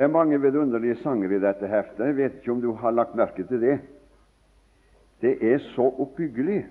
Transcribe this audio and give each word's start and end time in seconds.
Det 0.00 0.06
er 0.06 0.12
mange 0.12 0.40
vidunderlige 0.40 0.96
sanger 0.96 1.28
i 1.36 1.38
dette 1.42 1.68
heftet. 1.68 2.06
Jeg 2.06 2.16
vet 2.16 2.36
ikke 2.38 2.52
om 2.54 2.60
du 2.62 2.70
har 2.72 2.90
lagt 2.90 3.14
merke 3.14 3.44
til 3.44 3.60
det. 3.60 3.74
Det 5.20 5.34
er 5.44 5.58
så 5.74 5.90
oppbyggelig 6.00 6.62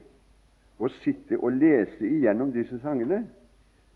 å 0.81 0.89
sitte 1.03 1.37
og 1.37 1.53
lese 1.53 2.09
igjennom 2.09 2.49
disse 2.55 2.79
sangene. 2.81 3.19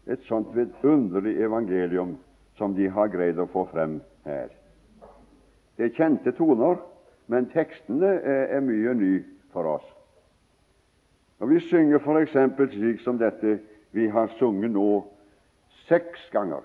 Et 0.05 0.21
sånt 0.29 0.53
vidunderlig 0.53 1.33
evangelium 1.41 2.13
som 2.61 2.77
de 2.77 2.85
har 2.85 3.09
greid 3.09 3.41
å 3.41 3.49
få 3.49 3.65
frem 3.73 3.97
her. 4.27 4.53
Det 5.81 5.89
er 5.89 5.97
kjente 5.97 6.35
toner, 6.37 6.77
men 7.25 7.49
tekstene 7.55 8.13
er, 8.21 8.61
mye 8.61 8.93
ny 8.93 9.13
for 9.49 9.79
oss. 9.79 9.87
Og 11.41 11.49
Vi 11.49 11.63
synger 11.71 12.05
f.eks. 12.05 12.37
slik 12.77 13.01
som 13.01 13.17
dette 13.17 13.63
vi 13.97 14.11
har 14.13 14.29
sunget 14.37 14.77
nå 14.77 15.07
seks 15.89 16.29
ganger 16.29 16.61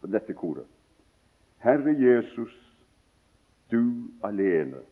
på 0.00 0.08
dette 0.08 0.32
koret. 0.32 0.73
Herre 1.64 1.94
Jesus, 1.96 2.52
du 3.70 4.10
alene, 4.22 4.82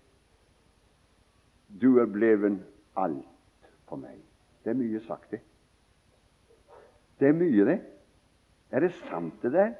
du 1.80 1.98
er 2.00 2.08
bleven 2.08 2.62
alt 2.96 3.68
for 3.88 4.00
meg. 4.00 4.16
Det 4.64 4.72
er 4.72 4.78
mye 4.78 5.00
sagt, 5.04 5.34
det. 5.34 5.42
Det 7.20 7.28
er 7.28 7.36
mye, 7.36 7.66
det. 7.68 7.78
Er 8.72 8.86
det 8.86 8.92
sant, 9.10 9.36
det 9.42 9.52
der? 9.52 9.74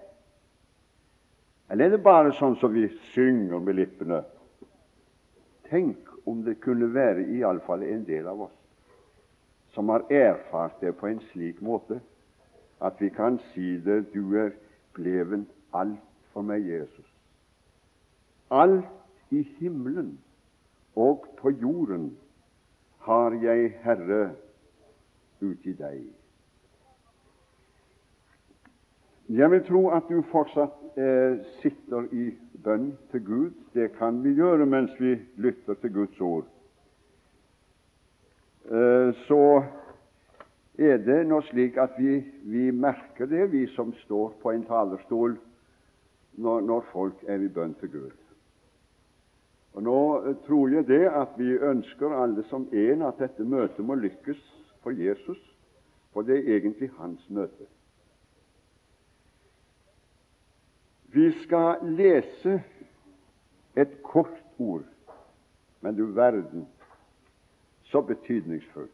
Eller 1.73 1.89
er 1.89 1.97
det 1.97 2.05
bare 2.05 2.34
sånn 2.37 2.59
som 2.61 2.75
vi 2.75 2.84
synger 3.15 3.65
med 3.65 3.79
lippene? 3.81 4.20
Tenk 5.73 6.12
om 6.29 6.45
det 6.45 6.59
kunne 6.61 6.93
være 6.93 7.25
iallfall 7.39 7.87
en 7.89 8.05
del 8.05 8.29
av 8.29 8.45
oss 8.51 8.59
som 9.73 9.89
har 9.89 10.05
erfart 10.12 10.81
det 10.84 10.93
på 11.01 11.09
en 11.09 11.20
slik 11.31 11.62
måte 11.65 11.97
at 12.84 13.01
vi 13.01 13.09
kan 13.09 13.39
si 13.53 13.79
det 13.81 14.03
du 14.12 14.37
er 14.37 14.53
bleven 14.93 15.47
alt 15.73 16.12
for 16.33 16.43
meg, 16.43 16.65
Jesus. 16.69 17.09
Alt 18.51 18.89
i 19.31 19.43
himmelen 19.59 20.19
og 20.97 21.25
på 21.39 21.51
jorden 21.51 22.11
har 23.06 23.37
jeg, 23.43 23.73
Herre, 23.83 24.31
uti 25.41 25.73
deg. 25.79 26.03
Jeg 29.33 29.51
vil 29.51 29.62
tro 29.65 29.87
at 29.97 30.09
du 30.11 30.21
fortsatt 30.33 30.98
eh, 31.01 31.39
sitter 31.62 32.09
i 32.12 32.27
bønn 32.65 32.91
til 33.11 33.25
Gud. 33.25 33.53
Det 33.75 33.93
kan 33.97 34.19
vi 34.25 34.34
gjøre 34.37 34.67
mens 34.67 34.93
vi 35.01 35.15
lytter 35.41 35.78
til 35.81 35.95
Guds 35.95 36.21
ord. 36.21 36.45
Eh, 38.67 39.15
så 39.27 39.62
er 40.78 41.01
det 41.06 41.23
nå 41.28 41.41
slik 41.49 41.78
at 41.81 41.97
vi, 41.99 42.19
vi, 42.45 42.71
merker 42.71 43.27
det, 43.27 43.49
vi 43.53 43.67
som 43.75 43.95
står 44.05 44.37
på 44.43 44.53
en 44.53 44.67
talerstol, 44.69 45.39
når, 46.34 46.61
når 46.61 46.84
folk 46.92 47.25
er 47.28 47.42
i 47.42 47.48
bønn 47.48 47.75
til 47.80 47.91
Gud. 47.92 48.19
Og 49.72 49.83
Nå 49.83 49.98
eh, 50.20 50.36
tror 50.47 50.69
jeg 50.69 50.86
det 50.88 51.05
at 51.08 51.36
vi 51.38 51.56
ønsker 51.56 52.16
alle 52.16 52.44
som 52.50 52.69
én 52.72 53.05
at 53.06 53.20
dette 53.20 53.44
møtet 53.44 53.84
må 53.84 53.94
lykkes 53.94 54.41
for 54.83 54.91
Jesus, 54.91 55.41
for 56.12 56.22
det 56.22 56.38
er 56.38 56.56
egentlig 56.56 56.91
hans 56.98 57.25
møte. 57.30 57.69
Vi 61.12 61.28
skal 61.42 61.84
lese 61.84 62.62
et 63.77 64.03
kort 64.03 64.38
ord, 64.58 64.84
men 65.80 65.97
du 65.97 66.06
verden, 66.06 66.66
så 67.84 68.00
betydningsfullt. 68.00 68.91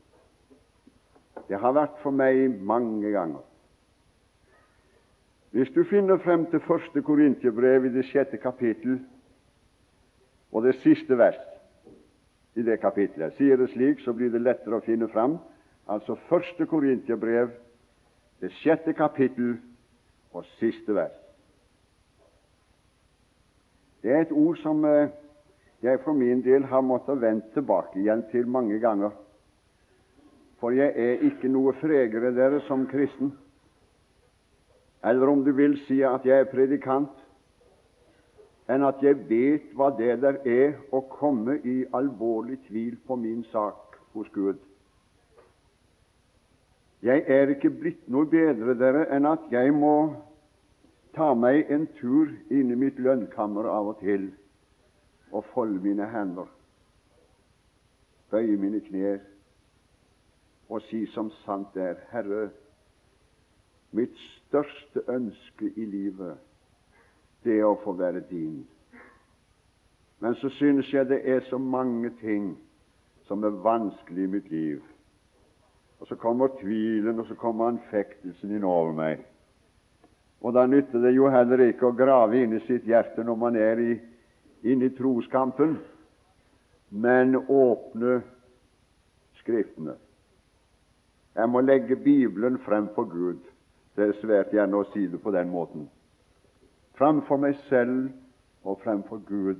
Det 1.48 1.58
har 1.58 1.72
vært 1.72 2.00
for 2.02 2.10
meg 2.10 2.58
mange 2.60 3.10
ganger. 3.14 3.47
Hvis 5.50 5.70
du 5.70 5.84
finner 5.84 6.16
frem 6.16 6.46
til 6.50 6.60
første 6.60 7.02
Korintiebrev 7.02 7.84
i 7.84 7.92
det 7.92 8.04
sjette 8.10 8.36
kapittel 8.36 8.98
og 10.52 10.64
det 10.64 10.74
siste 10.82 11.18
vers 11.18 11.38
i 12.54 12.62
det 12.62 12.80
kapittelet, 12.80 13.32
sier 13.38 13.56
det 13.56 13.70
slik, 13.72 14.00
så 14.04 14.12
blir 14.12 14.32
det 14.32 14.42
lettere 14.42 14.76
å 14.76 14.84
finne 14.84 15.08
fram. 15.08 15.38
Altså 15.88 16.18
første 16.28 16.66
Korintiebrev, 16.66 17.48
det 18.40 18.52
sjette 18.60 18.92
kapittel 18.92 19.56
og 20.32 20.44
siste 20.58 20.94
vers. 20.94 21.16
Det 24.02 24.12
er 24.12 24.26
et 24.26 24.32
ord 24.32 24.60
som 24.60 24.84
eh, 24.84 25.08
jeg 25.82 26.00
for 26.04 26.12
min 26.12 26.44
del 26.44 26.64
har 26.68 26.84
måttet 26.84 27.20
vende 27.22 27.48
tilbake 27.54 27.98
igjen 27.98 28.22
til 28.30 28.46
mange 28.46 28.78
ganger. 28.78 29.10
For 30.60 30.74
jeg 30.74 30.92
er 30.92 31.24
ikke 31.24 31.48
noe 31.50 31.72
fregere 31.80 32.34
dere 32.34 32.60
som 32.66 32.86
kristen, 32.90 33.32
eller 35.04 35.28
om 35.28 35.44
du 35.44 35.52
vil 35.52 35.78
si 35.86 36.00
at 36.02 36.26
jeg 36.26 36.40
er 36.40 36.50
predikant, 36.50 37.12
enn 38.68 38.84
at 38.84 39.02
jeg 39.02 39.16
vet 39.28 39.68
hva 39.78 39.90
det 39.96 40.18
der 40.22 40.40
er 40.44 40.74
å 40.92 41.00
komme 41.12 41.56
i 41.64 41.84
alvorlig 41.96 42.58
tvil 42.66 42.98
på 43.06 43.16
min 43.16 43.44
sak 43.52 43.96
hos 44.12 44.28
Gud. 44.34 44.58
Jeg 47.02 47.24
er 47.30 47.54
ikke 47.54 47.70
blitt 47.70 48.08
noe 48.10 48.26
bedre 48.26 48.74
dere 48.74 49.06
enn 49.14 49.28
at 49.30 49.46
jeg 49.54 49.72
må 49.72 49.94
ta 51.14 51.30
meg 51.34 51.70
en 51.72 51.86
tur 52.00 52.32
inn 52.50 52.74
i 52.74 52.78
mitt 52.78 52.98
lønnkammer 52.98 53.70
av 53.70 53.94
og 53.94 54.02
til 54.02 54.28
og 55.30 55.44
folde 55.52 55.80
mine 55.84 56.06
hender, 56.08 56.48
bøye 58.32 58.56
mine 58.60 58.80
knær 58.84 59.20
og 60.68 60.82
si 60.88 61.04
som 61.14 61.30
sant 61.44 61.76
er, 61.80 62.00
Herre, 62.12 62.48
mitt 63.90 64.16
største 64.16 65.02
ønske 65.08 65.72
i 65.76 65.86
livet, 65.86 66.36
det 67.44 67.58
er 67.58 67.68
å 67.68 67.78
få 67.84 67.94
være 67.96 68.24
din. 68.30 68.66
Men 70.18 70.34
så 70.40 70.50
synes 70.58 70.92
jeg 70.92 71.08
det 71.08 71.20
er 71.24 71.40
så 71.48 71.58
mange 71.58 72.10
ting 72.20 72.56
som 73.28 73.44
er 73.44 73.60
vanskelig 73.62 74.24
i 74.24 74.30
mitt 74.32 74.50
liv. 74.50 74.82
Og 76.00 76.06
så 76.06 76.16
kommer 76.16 76.48
tvilen, 76.60 77.18
og 77.18 77.26
så 77.26 77.34
kommer 77.34 77.72
anfektelsen 77.72 78.54
innover 78.54 78.92
meg. 78.92 79.22
Og 80.40 80.54
da 80.54 80.66
nytter 80.66 81.02
det 81.02 81.14
jo 81.16 81.30
heller 81.30 81.64
ikke 81.66 81.90
å 81.90 81.96
grave 81.98 82.38
inn 82.38 82.54
i 82.54 82.64
sitt 82.66 82.86
hjerte 82.86 83.24
når 83.26 83.38
man 83.38 83.56
er 83.58 83.82
inne 83.82 84.86
i 84.86 84.94
troskampen, 84.94 85.78
men 86.90 87.36
åpne 87.36 88.20
Skriftene. 89.38 89.94
Jeg 91.38 91.48
må 91.48 91.60
legge 91.62 91.96
Bibelen 91.96 92.58
frem 92.58 92.88
for 92.92 93.08
Gud. 93.08 93.38
Det 93.98 94.06
er 94.06 94.18
svært 94.20 94.52
gjerne 94.54 94.78
å 94.78 94.86
si 94.92 95.08
det 95.10 95.18
på 95.18 95.32
den 95.34 95.48
måten. 95.50 95.88
Framfor 96.94 97.40
meg 97.42 97.56
selv 97.66 98.12
og 98.62 98.78
fremfor 98.84 99.24
Gud 99.26 99.58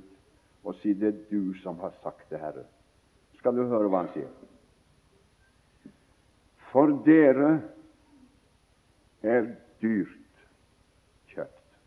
og 0.63 0.77
si 0.79 0.93
det 0.95 1.09
er 1.09 1.17
du 1.27 1.51
som 1.59 1.75
har 1.83 1.91
sagt 2.03 2.29
det, 2.31 2.39
Herre. 2.39 2.63
Skal 3.39 3.57
du 3.57 3.65
høre 3.67 3.91
hva 3.91 4.05
han 4.05 4.13
sier? 4.13 4.31
For 6.71 6.93
dere 7.03 7.51
er 9.27 9.51
dyrt 9.83 10.43
kjøpt. 11.33 11.77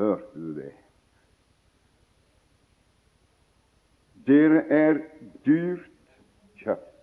Hørte 0.00 0.40
du 0.40 0.50
det? 0.56 0.72
Dere 4.24 4.64
er 4.72 5.02
dyrt 5.44 5.90
kjøpt. 6.64 6.95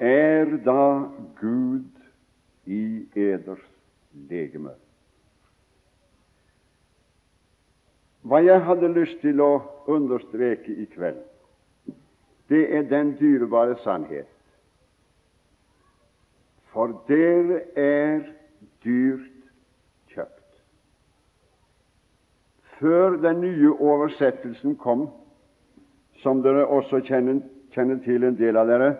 Er 0.00 0.56
da 0.64 1.10
Gud 1.40 1.90
i 2.66 3.08
eders 3.16 3.64
legeme? 4.30 4.74
Hva 8.22 8.42
jeg 8.44 8.60
hadde 8.62 8.92
lyst 8.92 9.20
til 9.22 9.40
å 9.40 9.52
understreke 9.90 10.74
i 10.74 10.86
kveld, 10.92 11.20
det 12.48 12.62
er 12.76 12.84
den 12.90 13.14
dyrebare 13.18 13.78
sannhet. 13.82 14.28
For 16.72 16.92
dere 17.08 17.62
er 17.74 18.22
dyrt 18.84 19.32
kjøpt. 20.12 20.60
før 22.78 23.16
den 23.18 23.40
nye 23.40 23.72
oversettelsen 23.74 24.76
kom, 24.76 25.08
som 26.22 26.42
dere 26.42 26.66
også 26.66 27.00
kjenner, 27.06 27.40
kjenner 27.74 27.98
til 28.04 28.24
en 28.24 28.36
del 28.38 28.56
av 28.56 28.68
dere, 28.70 28.92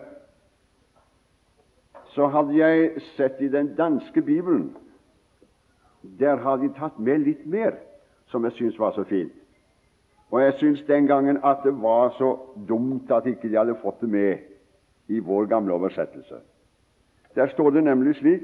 så 2.19 2.27
hadde 2.27 2.57
jeg 2.57 3.01
sett 3.15 3.37
i 3.39 3.47
den 3.47 3.75
danske 3.77 4.21
bibelen 4.21 4.75
Der 6.19 6.35
har 6.35 6.57
de 6.57 6.67
tatt 6.75 6.97
med 6.99 7.21
litt 7.23 7.45
mer 7.47 7.77
som 8.27 8.43
jeg 8.43 8.57
syns 8.57 8.79
var 8.79 8.91
så 8.91 9.05
fint. 9.07 9.31
Og 10.31 10.41
jeg 10.41 10.53
syns 10.59 10.81
den 10.87 11.07
gangen 11.07 11.39
at 11.43 11.63
det 11.63 11.73
var 11.81 12.11
så 12.17 12.33
dumt 12.67 13.11
at 13.11 13.27
ikke 13.27 13.47
de 13.47 13.55
hadde 13.55 13.77
fått 13.79 14.01
det 14.01 14.09
med 14.09 14.43
i 15.07 15.19
vår 15.19 15.47
gamle 15.47 15.73
oversettelse. 15.73 16.41
Der 17.35 17.47
står 17.55 17.71
det 17.71 17.83
nemlig 17.83 18.15
slik 18.19 18.43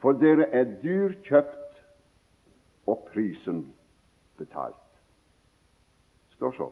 For 0.00 0.12
dere 0.12 0.46
er 0.52 0.64
dyr 0.82 1.12
kjøpt, 1.24 1.80
og 2.86 3.08
prisen 3.12 3.66
betalt. 4.38 4.76
Det 6.28 6.36
står 6.36 6.52
så. 6.56 6.70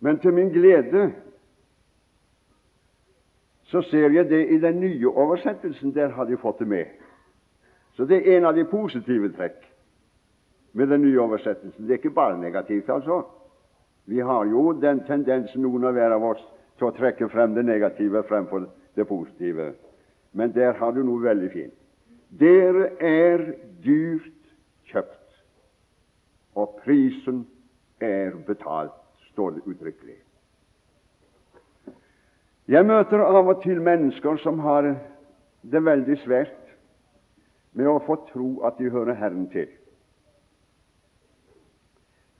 Men 0.00 0.18
til 0.18 0.34
min 0.34 0.50
glede 0.50 1.12
så 3.66 3.82
ser 3.82 4.10
jeg 4.14 4.28
det 4.30 4.42
i 4.54 4.58
den 4.62 4.80
nye 4.80 5.08
oversettelsen. 5.08 5.94
Der 5.94 6.08
har 6.14 6.24
de 6.24 6.36
fått 6.36 6.58
det 6.58 6.68
med. 6.68 6.86
Så 7.96 8.04
det 8.04 8.20
er 8.22 8.36
en 8.36 8.44
av 8.44 8.54
de 8.54 8.64
positive 8.64 9.32
trekk 9.34 9.62
med 10.76 10.88
den 10.92 11.02
nye 11.02 11.20
oversettelsen. 11.20 11.86
Det 11.86 11.96
er 11.96 11.98
ikke 12.02 12.14
bare 12.14 12.38
negativt, 12.40 12.88
altså. 12.88 13.22
Vi 14.06 14.20
har 14.20 14.44
jo 14.46 14.72
den 14.72 15.00
tendensen, 15.06 15.62
noen 15.62 15.84
av 15.84 15.96
hver 15.96 16.14
av 16.14 16.24
oss, 16.24 16.42
til 16.78 16.90
å 16.90 16.94
trekke 16.94 17.28
frem 17.32 17.56
det 17.56 17.64
negative 17.66 18.22
fremfor 18.28 18.68
det 18.94 19.06
positive. 19.08 19.72
Men 20.32 20.52
der 20.54 20.76
har 20.78 20.92
du 20.92 21.02
noe 21.02 21.24
veldig 21.24 21.50
fint. 21.50 21.74
Dere 22.28 22.90
er 23.00 23.42
dyrt 23.82 24.32
kjøpt, 24.92 25.40
og 26.54 26.78
prisen 26.84 27.46
er 28.00 28.36
betalt, 28.46 28.94
står 29.32 29.56
det 29.56 29.66
uttrykkelig. 29.66 30.18
Jeg 32.66 32.82
møter 32.82 33.22
av 33.22 33.46
og 33.46 33.60
til 33.62 33.78
mennesker 33.78 34.40
som 34.42 34.58
har 34.58 34.88
det 35.62 35.82
veldig 35.86 36.16
svært 36.24 36.72
med 37.78 37.86
å 37.86 38.00
få 38.02 38.16
tro 38.32 38.48
at 38.66 38.80
de 38.80 38.90
hører 38.90 39.14
Herren 39.14 39.46
til. 39.52 39.68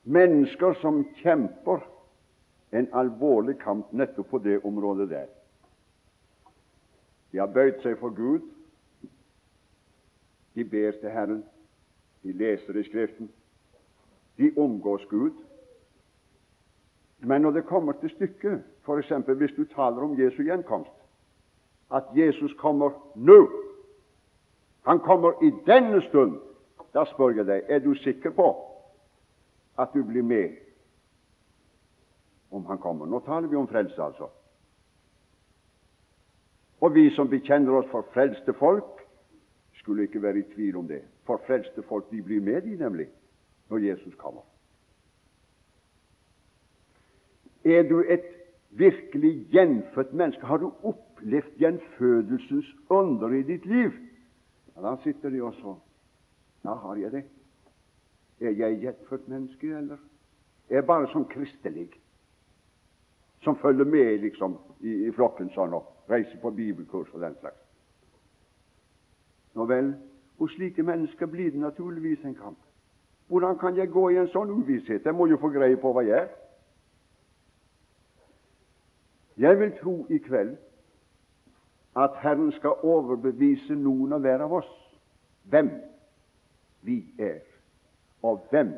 Mennesker 0.02 0.74
som 0.82 1.04
kjemper 1.20 1.84
en 2.74 2.90
alvorlig 2.90 3.54
kamp 3.62 3.92
nettopp 3.94 4.32
på 4.34 4.42
det 4.42 4.58
området 4.66 5.08
der. 5.14 5.30
De 7.30 7.38
har 7.38 7.50
bøyd 7.54 7.78
seg 7.86 7.98
for 8.02 8.10
Gud. 8.10 8.42
De 10.58 10.64
ber 10.64 10.98
til 10.98 11.10
Herren. 11.14 11.42
De 12.26 12.34
leser 12.34 12.78
i 12.80 12.86
Skriften. 12.86 13.30
De 14.38 14.50
omgås 14.58 15.06
Gud. 15.10 15.34
Men 17.22 17.46
når 17.46 17.60
det 17.60 17.68
kommer 17.70 17.94
til 18.00 18.10
stykket, 18.10 18.64
f.eks. 18.86 19.12
hvis 19.26 19.56
du 19.56 19.64
taler 19.64 20.02
om 20.02 20.20
Jesu 20.20 20.42
gjenkomst, 20.42 20.90
at 21.90 22.04
Jesus 22.14 22.54
kommer 22.58 22.90
nå 23.14 23.62
Han 24.86 25.00
kommer 25.00 25.42
i 25.42 25.50
denne 25.66 26.02
stund. 26.08 26.38
Da 26.94 27.02
spør 27.04 27.32
jeg 27.34 27.46
deg 27.46 27.62
er 27.68 27.78
du 27.78 27.94
sikker 27.94 28.30
på 28.30 28.44
at 29.78 29.88
du 29.94 30.04
blir 30.04 30.22
med 30.22 30.54
om 32.50 32.66
han 32.66 32.78
kommer. 32.78 33.06
Nå 33.06 33.20
taler 33.20 33.48
vi 33.48 33.56
om 33.56 33.68
frelse, 33.68 34.02
altså. 34.02 34.28
Og 36.80 36.94
vi 36.94 37.10
som 37.10 37.28
bekjenner 37.28 37.80
oss 37.80 37.90
for 37.90 38.06
frelste 38.14 38.54
folk, 38.54 39.02
skulle 39.74 40.06
ikke 40.06 40.22
være 40.22 40.38
i 40.38 40.48
tvil 40.54 40.76
om 40.76 40.88
det. 40.88 41.02
For 41.26 41.42
frelste 41.46 41.82
folk 41.82 42.10
de 42.10 42.22
blir 42.22 42.40
med, 42.40 42.62
de 42.62 42.76
nemlig, 42.76 43.08
når 43.68 43.78
Jesus 43.78 44.14
kommer. 44.14 44.42
Er 47.64 47.82
du 47.82 48.04
et 48.08 48.35
virkelig 48.78 49.46
gjenfødt 49.52 50.12
menneske? 50.12 50.46
Har 50.46 50.56
du 50.56 50.72
opplevd 50.82 51.56
gjenfødelsens 51.58 52.66
under 52.90 53.28
i 53.28 53.42
ditt 53.42 53.66
liv? 53.66 53.90
Ja, 54.76 54.90
da 54.90 54.96
sitter 55.02 55.30
de 55.30 55.42
også 55.42 55.76
Ja, 56.64 56.74
har 56.74 56.96
jeg 56.96 57.12
det? 57.12 57.24
Er 58.40 58.50
jeg 58.50 58.80
gjenfødt 58.80 59.28
menneske, 59.28 59.66
eller 59.66 59.96
er 60.68 60.74
jeg 60.74 60.86
bare 60.86 61.08
sånn 61.12 61.28
kristelig? 61.30 61.88
Som 63.44 63.56
følger 63.56 63.84
med 63.84 64.18
liksom 64.20 64.56
i, 64.80 65.06
i 65.06 65.12
flokken 65.14 65.52
sånn 65.54 65.76
og 65.76 66.10
reiser 66.10 66.40
på 66.42 66.50
bibelkurs 66.50 67.12
og 67.14 67.20
den 67.20 67.36
slags. 67.40 67.62
Nå 69.54 69.64
vel, 69.64 69.94
hos 70.38 70.52
slike 70.52 70.82
mennesker 70.82 71.26
blir 71.26 71.50
det 71.50 71.60
naturligvis 71.60 72.24
en 72.24 72.34
kamp. 72.34 72.58
Hvordan 73.28 73.58
kan 73.58 73.76
jeg 73.76 73.90
gå 73.90 74.10
i 74.10 74.18
en 74.20 74.28
sånn 74.28 74.50
uvisshet? 74.52 75.06
Jeg 75.06 75.14
må 75.14 75.26
jo 75.26 75.38
få 75.40 75.48
greie 75.54 75.78
på 75.80 75.92
hva 75.94 76.04
jeg 76.06 76.26
er. 76.26 76.28
Jeg 79.36 79.58
vil 79.60 79.72
tro 79.80 80.06
i 80.10 80.18
kveld 80.18 80.56
at 81.96 82.10
Herren 82.22 82.52
skal 82.52 82.70
overbevise 82.82 83.74
noen 83.74 84.12
og 84.12 84.20
hver 84.24 84.44
av 84.44 84.52
oss 84.60 84.72
hvem 85.50 85.70
vi 86.86 86.98
er, 87.18 87.40
og 88.22 88.46
hvem 88.50 88.74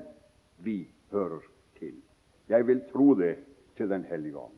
vi 0.64 0.80
hører 1.10 1.42
til. 1.78 1.94
Jeg 2.48 2.66
vil 2.66 2.82
tro 2.92 3.14
det 3.14 3.36
til 3.76 3.90
Den 3.90 4.04
hellige 4.04 4.38
ånd. 4.38 4.54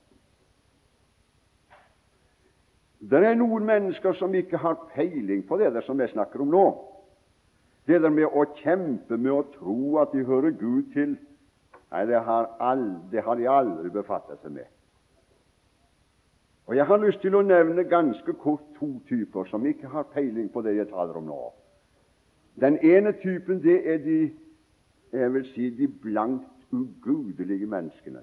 Det 3.01 3.25
er 3.25 3.35
noen 3.35 3.65
mennesker 3.65 4.13
som 4.13 4.35
ikke 4.35 4.61
har 4.61 4.77
peiling 4.95 5.47
på 5.49 5.57
det 5.57 5.73
der 5.73 5.85
som 5.85 6.01
jeg 6.01 6.13
snakker 6.13 6.41
om 6.41 6.51
nå. 6.53 6.65
Det 7.89 8.03
der 8.03 8.13
med 8.13 8.29
å 8.29 8.45
kjempe 8.61 9.17
med 9.17 9.33
å 9.33 9.47
tro 9.55 9.97
at 10.03 10.13
de 10.13 10.25
hører 10.25 10.53
Gud 10.53 10.93
til, 10.93 11.17
nei, 11.93 12.05
det 12.07 12.21
har, 12.25 12.51
aldri, 12.61 13.09
det 13.13 13.25
har 13.25 13.41
de 13.41 13.49
aldri 13.49 13.93
befattet 13.95 14.43
seg 14.45 14.53
med. 14.53 14.69
Og 16.71 16.77
Jeg 16.77 16.87
har 16.87 17.01
lyst 17.03 17.19
til 17.25 17.35
å 17.35 17.43
nevne 17.43 17.83
ganske 17.91 18.33
kort 18.39 18.63
to 18.77 18.93
typer 19.09 19.49
som 19.51 19.65
ikke 19.67 19.89
har 19.91 20.05
peiling 20.15 20.53
på 20.55 20.61
det 20.63 20.77
jeg 20.77 20.87
taler 20.93 21.17
om 21.19 21.25
nå. 21.27 21.39
Den 22.63 22.77
ene 22.87 23.11
typen 23.19 23.59
det 23.65 23.81
er 23.91 23.99
de 24.05 24.19
jeg 25.11 25.33
vil 25.35 25.49
si, 25.49 25.65
de 25.75 25.89
blankt 25.89 26.47
ugudelige 26.71 27.67
menneskene, 27.67 28.23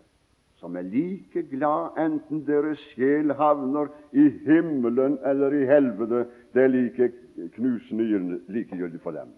som 0.63 0.77
er 0.79 0.87
like 0.87 1.43
glad 1.51 1.99
enten 1.99 2.45
deres 2.47 2.79
sjel 2.93 3.35
havner 3.35 3.91
i 4.15 4.29
himmelen 4.45 5.19
eller 5.27 5.51
i 5.51 5.67
helvete. 5.67 6.23
Det 6.55 6.63
er 6.63 6.71
like 6.71 7.11
knusende 7.57 8.39
likegyldig 8.47 9.03
for 9.03 9.11
dem. 9.11 9.35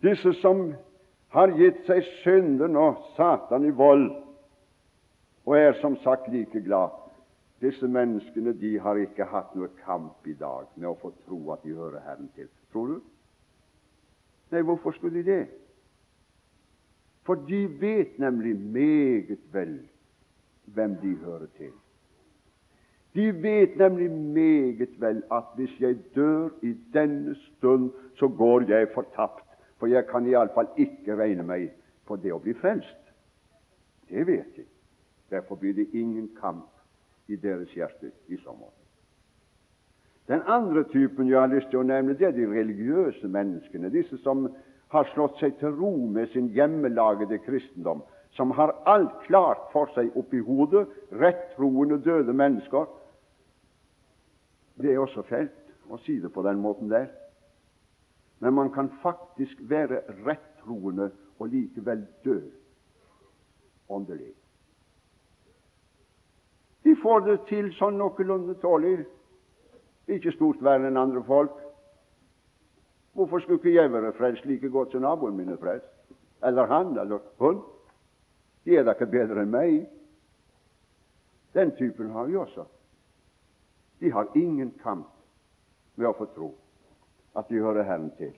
Disse 0.00 0.32
som 0.40 0.70
har 1.36 1.52
gitt 1.60 1.84
seg 1.84 2.00
synden 2.24 2.80
og 2.80 3.04
Satan 3.20 3.68
i 3.68 3.76
vold, 3.76 4.08
og 5.44 5.58
er 5.58 5.76
som 5.84 6.00
sagt 6.00 6.32
like 6.32 6.64
glad 6.64 7.01
disse 7.62 7.88
menneskene 7.88 8.52
de 8.58 8.74
har 8.82 8.98
ikke 8.98 9.26
hatt 9.30 9.54
noe 9.54 9.70
kamp 9.84 10.26
i 10.26 10.34
dag 10.38 10.66
med 10.74 10.88
å 10.90 10.98
få 10.98 11.12
tro 11.26 11.38
at 11.54 11.62
de 11.62 11.76
hører 11.76 12.02
Herren 12.02 12.30
til. 12.34 12.48
Tror 12.72 12.94
du? 12.94 12.96
Nei, 14.52 14.64
hvorfor 14.66 14.94
skulle 14.96 15.22
de 15.22 15.30
det? 15.30 15.44
For 17.22 17.38
de 17.46 17.60
vet 17.80 18.18
nemlig 18.18 18.56
meget 18.58 19.38
vel 19.54 19.78
hvem 20.74 20.96
de 21.02 21.14
hører 21.22 21.46
til. 21.56 21.70
De 23.14 23.28
vet 23.42 23.76
nemlig 23.76 24.10
meget 24.10 24.98
vel 25.00 25.22
at 25.30 25.54
hvis 25.56 25.74
jeg 25.80 25.98
dør 26.14 26.48
i 26.62 26.72
denne 26.94 27.36
stund, 27.36 27.90
så 28.18 28.28
går 28.28 28.66
jeg 28.68 28.90
fortapt, 28.94 29.46
for 29.78 29.86
jeg 29.86 30.06
kan 30.10 30.26
iallfall 30.26 30.68
ikke 30.76 31.16
regne 31.20 31.46
meg 31.46 31.70
på 32.08 32.16
det 32.16 32.32
å 32.32 32.40
bli 32.42 32.56
frelst. 32.58 32.98
Det 34.08 34.26
vet 34.26 34.56
de. 34.56 34.64
Derfor 35.30 35.60
blir 35.60 35.76
det 35.76 35.92
ingen 35.92 36.30
kamp 36.40 36.71
i 37.28 37.36
deres 37.36 37.70
hjerte 37.74 38.10
i 38.28 38.36
så 38.42 38.54
måte. 38.54 38.82
Den 40.28 40.42
andre 40.46 40.84
typen 40.84 41.28
jeg 41.28 41.40
har 41.40 41.50
lyst 41.50 41.70
til 41.70 41.82
å 41.82 41.86
nevne, 41.86 42.14
det 42.14 42.28
er 42.28 42.36
de 42.36 42.46
religiøse 42.46 43.28
menneskene. 43.28 43.90
Disse 43.90 44.18
som 44.22 44.46
har 44.92 45.08
slått 45.12 45.40
seg 45.40 45.56
til 45.60 45.74
ro 45.76 45.92
med 46.12 46.30
sin 46.32 46.50
hjemmelagede 46.54 47.40
kristendom, 47.46 48.02
som 48.36 48.52
har 48.56 48.74
alt 48.88 49.18
klart 49.26 49.66
for 49.72 49.90
seg 49.96 50.14
oppi 50.16 50.40
hodet, 50.44 50.86
rettroende, 51.20 51.98
døde 52.04 52.32
mennesker. 52.32 52.86
Det 54.80 54.92
er 54.92 55.02
også 55.02 55.24
fælt 55.28 55.90
å 55.92 55.98
si 56.04 56.18
det 56.20 56.32
på 56.32 56.44
den 56.46 56.62
måten 56.62 56.90
der. 56.92 57.10
Men 58.40 58.56
man 58.56 58.72
kan 58.74 58.88
faktisk 59.02 59.60
være 59.70 60.00
rettroende 60.24 61.10
og 61.38 61.52
likevel 61.52 62.06
dø 62.24 62.38
åndelig. 63.88 64.32
Får 67.02 67.20
det 67.26 67.38
til 67.48 67.72
sånn 67.78 67.98
noenlunde 67.98 68.54
tålelig. 68.62 69.06
Ikke 70.12 70.32
stort 70.34 70.62
verre 70.62 70.88
enn 70.90 71.00
andre 71.00 71.22
folk. 71.26 71.54
Hvorfor 73.12 73.42
skulle 73.42 73.60
ikke 73.60 73.74
jeg 73.74 73.92
være 73.92 74.12
frelst 74.16 74.46
like 74.48 74.70
godt 74.72 74.94
som 74.94 75.04
naboen 75.04 75.36
min 75.36 75.52
er 75.52 75.60
frelst? 75.60 75.88
Eller 76.42 76.66
han 76.70 76.94
eller 76.98 77.20
hun? 77.38 77.60
De 78.64 78.76
er 78.76 78.86
da 78.86 78.94
ikke 78.94 79.10
bedre 79.10 79.42
enn 79.42 79.52
meg. 79.52 79.82
Den 81.54 81.74
typen 81.76 82.10
har 82.10 82.30
vi 82.30 82.36
også. 82.36 82.64
De 84.00 84.10
har 84.10 84.30
ingen 84.34 84.72
kamp 84.82 85.10
med 85.96 86.08
å 86.08 86.16
få 86.16 86.26
tro 86.34 86.54
at 87.36 87.48
de 87.48 87.60
hører 87.62 87.86
Herren 87.86 88.10
til. 88.18 88.32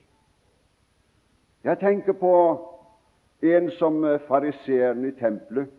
Jeg 1.65 1.79
tenker 1.81 2.13
på 2.13 2.33
en 3.41 3.71
som 3.79 4.03
fariseeren 4.27 5.05
i 5.07 5.15
tempelet 5.17 5.71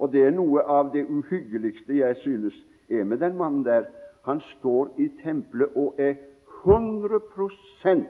og 0.00 0.12
det 0.12 0.22
er 0.24 0.32
noe 0.32 0.62
av 0.64 0.94
det 0.94 1.04
uhyggeligste 1.12 1.98
jeg 1.98 2.16
synes 2.22 2.56
er 2.88 3.04
med 3.04 3.20
den 3.20 3.36
mannen 3.36 3.64
der. 3.64 3.84
Han 4.24 4.40
står 4.56 4.94
i 4.96 5.10
tempelet 5.22 5.76
og 5.76 6.00
er 6.00 6.16
100% 6.64 8.06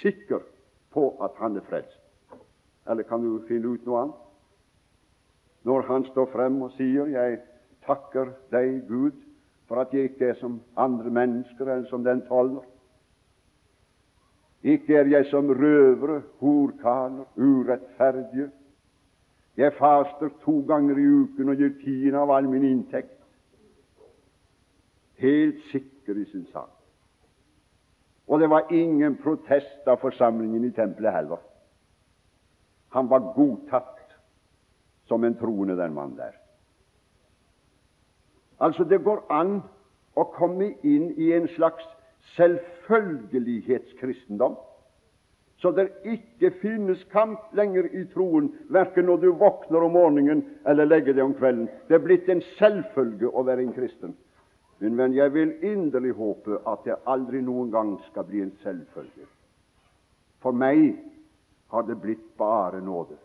sikker 0.00 0.40
på 0.92 1.04
at 1.24 1.36
han 1.40 1.56
er 1.56 1.66
frelst. 1.68 2.00
Eller 2.90 3.04
kan 3.08 3.20
du 3.20 3.42
finne 3.48 3.68
ut 3.68 3.84
noe 3.86 4.00
annet? 4.00 4.20
Når 5.64 5.86
han 5.88 6.04
står 6.10 6.26
frem 6.32 6.62
og 6.62 6.72
sier 6.76 7.06
'Jeg 7.06 7.38
takker 7.86 8.32
deg, 8.52 8.88
Gud, 8.88 9.16
for 9.68 9.80
at 9.80 9.94
jeg 9.94 10.02
ikke 10.02 10.28
er 10.28 10.34
som 10.34 10.60
andre 10.76 11.10
mennesker 11.10 11.64
eller 11.64 11.88
som 11.88 12.04
den 12.04 12.22
tolver'. 12.22 12.64
Ikke 14.62 14.96
er 14.96 15.04
jeg 15.04 15.26
som 15.26 15.48
røvere, 15.48 16.22
horkaler, 16.40 17.24
urettferdige, 17.36 18.50
jeg 19.56 19.72
faster 19.78 20.28
to 20.44 20.64
ganger 20.68 20.98
i 20.98 21.06
uken 21.06 21.48
og 21.48 21.56
gir 21.56 21.76
tiende 21.84 22.18
av 22.18 22.30
all 22.34 22.48
min 22.50 22.64
inntekt. 22.66 23.20
Helt 25.22 25.60
sikker 25.70 26.18
i 26.18 26.24
sin 26.30 26.46
sak. 26.52 26.70
Og 28.26 28.40
det 28.40 28.50
var 28.50 28.72
ingen 28.72 29.16
protest 29.22 29.86
av 29.86 29.96
forsamlingen 30.02 30.64
i 30.64 30.72
tempelet 30.74 31.12
heller. 31.12 31.38
Han 32.96 33.10
var 33.10 33.32
godtatt 33.36 33.94
som 35.06 35.24
en 35.24 35.38
troende, 35.38 35.76
den 35.76 35.94
mannen 35.94 36.16
der. 36.16 36.32
Altså, 38.60 38.84
det 38.84 39.04
går 39.04 39.26
an 39.30 39.62
å 40.16 40.24
komme 40.36 40.74
inn 40.82 41.10
i 41.20 41.32
en 41.36 41.48
slags 41.56 41.84
selvfølgelighetskristendom, 42.36 44.56
så 45.64 45.70
det 45.72 45.86
ikke 46.04 46.50
finnes 46.60 47.00
kamp 47.08 47.54
lenger 47.56 47.86
i 47.96 48.02
troen, 48.12 48.50
verken 48.68 49.06
når 49.08 49.22
du 49.22 49.30
våkner 49.40 49.86
om 49.86 49.94
morgenen 49.96 50.42
eller 50.68 50.84
legger 50.84 51.16
deg 51.16 51.24
om 51.24 51.32
kvelden. 51.38 51.70
Det 51.88 51.96
er 51.96 52.02
blitt 52.04 52.28
en 52.28 52.42
selvfølge 52.58 53.30
å 53.32 53.44
være 53.48 53.64
en 53.64 53.72
kristen. 53.72 54.12
Min 54.84 54.98
venn, 55.00 55.16
jeg 55.16 55.32
vil 55.32 55.54
inderlig 55.64 56.12
håpe 56.18 56.58
at 56.68 56.84
det 56.84 56.98
aldri 57.08 57.40
noen 57.40 57.72
gang 57.72 57.94
skal 58.10 58.28
bli 58.28 58.44
en 58.44 58.52
selvfølge. 58.60 59.24
For 60.44 60.52
meg 60.52 60.98
har 61.72 61.88
det 61.88 61.96
blitt 62.04 62.28
bare 62.36 62.84
nåde. 62.84 63.16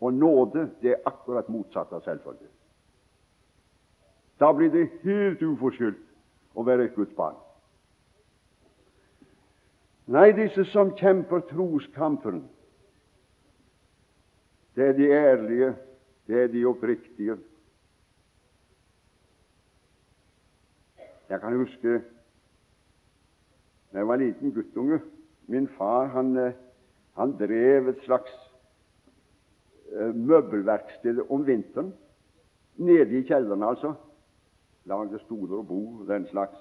Og 0.00 0.16
nåde, 0.16 0.70
det 0.80 0.94
er 0.94 1.04
akkurat 1.12 1.52
motsatt 1.52 1.92
av 1.92 2.08
selvfølge. 2.08 2.48
Da 4.40 4.48
blir 4.56 4.72
det 4.72 4.88
helt 5.04 5.44
uforskyldt 5.44 6.00
å 6.56 6.64
være 6.64 6.88
et 6.88 6.96
Guds 6.96 7.12
barn. 7.20 7.36
Nei, 10.06 10.32
disse 10.36 10.66
som 10.68 10.92
kjemper 10.98 11.46
troskampen, 11.48 12.42
det 14.76 14.88
er 14.88 14.96
de 14.98 15.10
ærlige, 15.12 15.70
det 16.26 16.42
er 16.42 16.50
de 16.52 16.64
oppriktige. 16.68 17.36
Jeg 21.28 21.40
kan 21.40 21.56
huske 21.56 22.02
da 23.92 23.98
jeg 23.98 24.08
var 24.08 24.16
liten 24.16 24.52
guttunge 24.52 25.00
Min 25.46 25.68
far 25.68 26.06
han, 26.06 26.36
eh, 26.36 26.52
han 27.16 27.36
drev 27.38 27.88
et 27.88 28.00
slags 28.04 28.32
uh, 29.92 30.14
møbelverksted 30.14 31.20
om 31.30 31.46
vinteren. 31.46 31.94
Nede 32.76 33.18
i 33.18 33.22
kjelleren, 33.22 33.62
altså. 33.62 33.92
Lagde 34.84 35.18
stoler 35.18 35.56
og 35.56 35.66
bord 35.66 36.00
og 36.00 36.08
den 36.08 36.26
slags. 36.26 36.56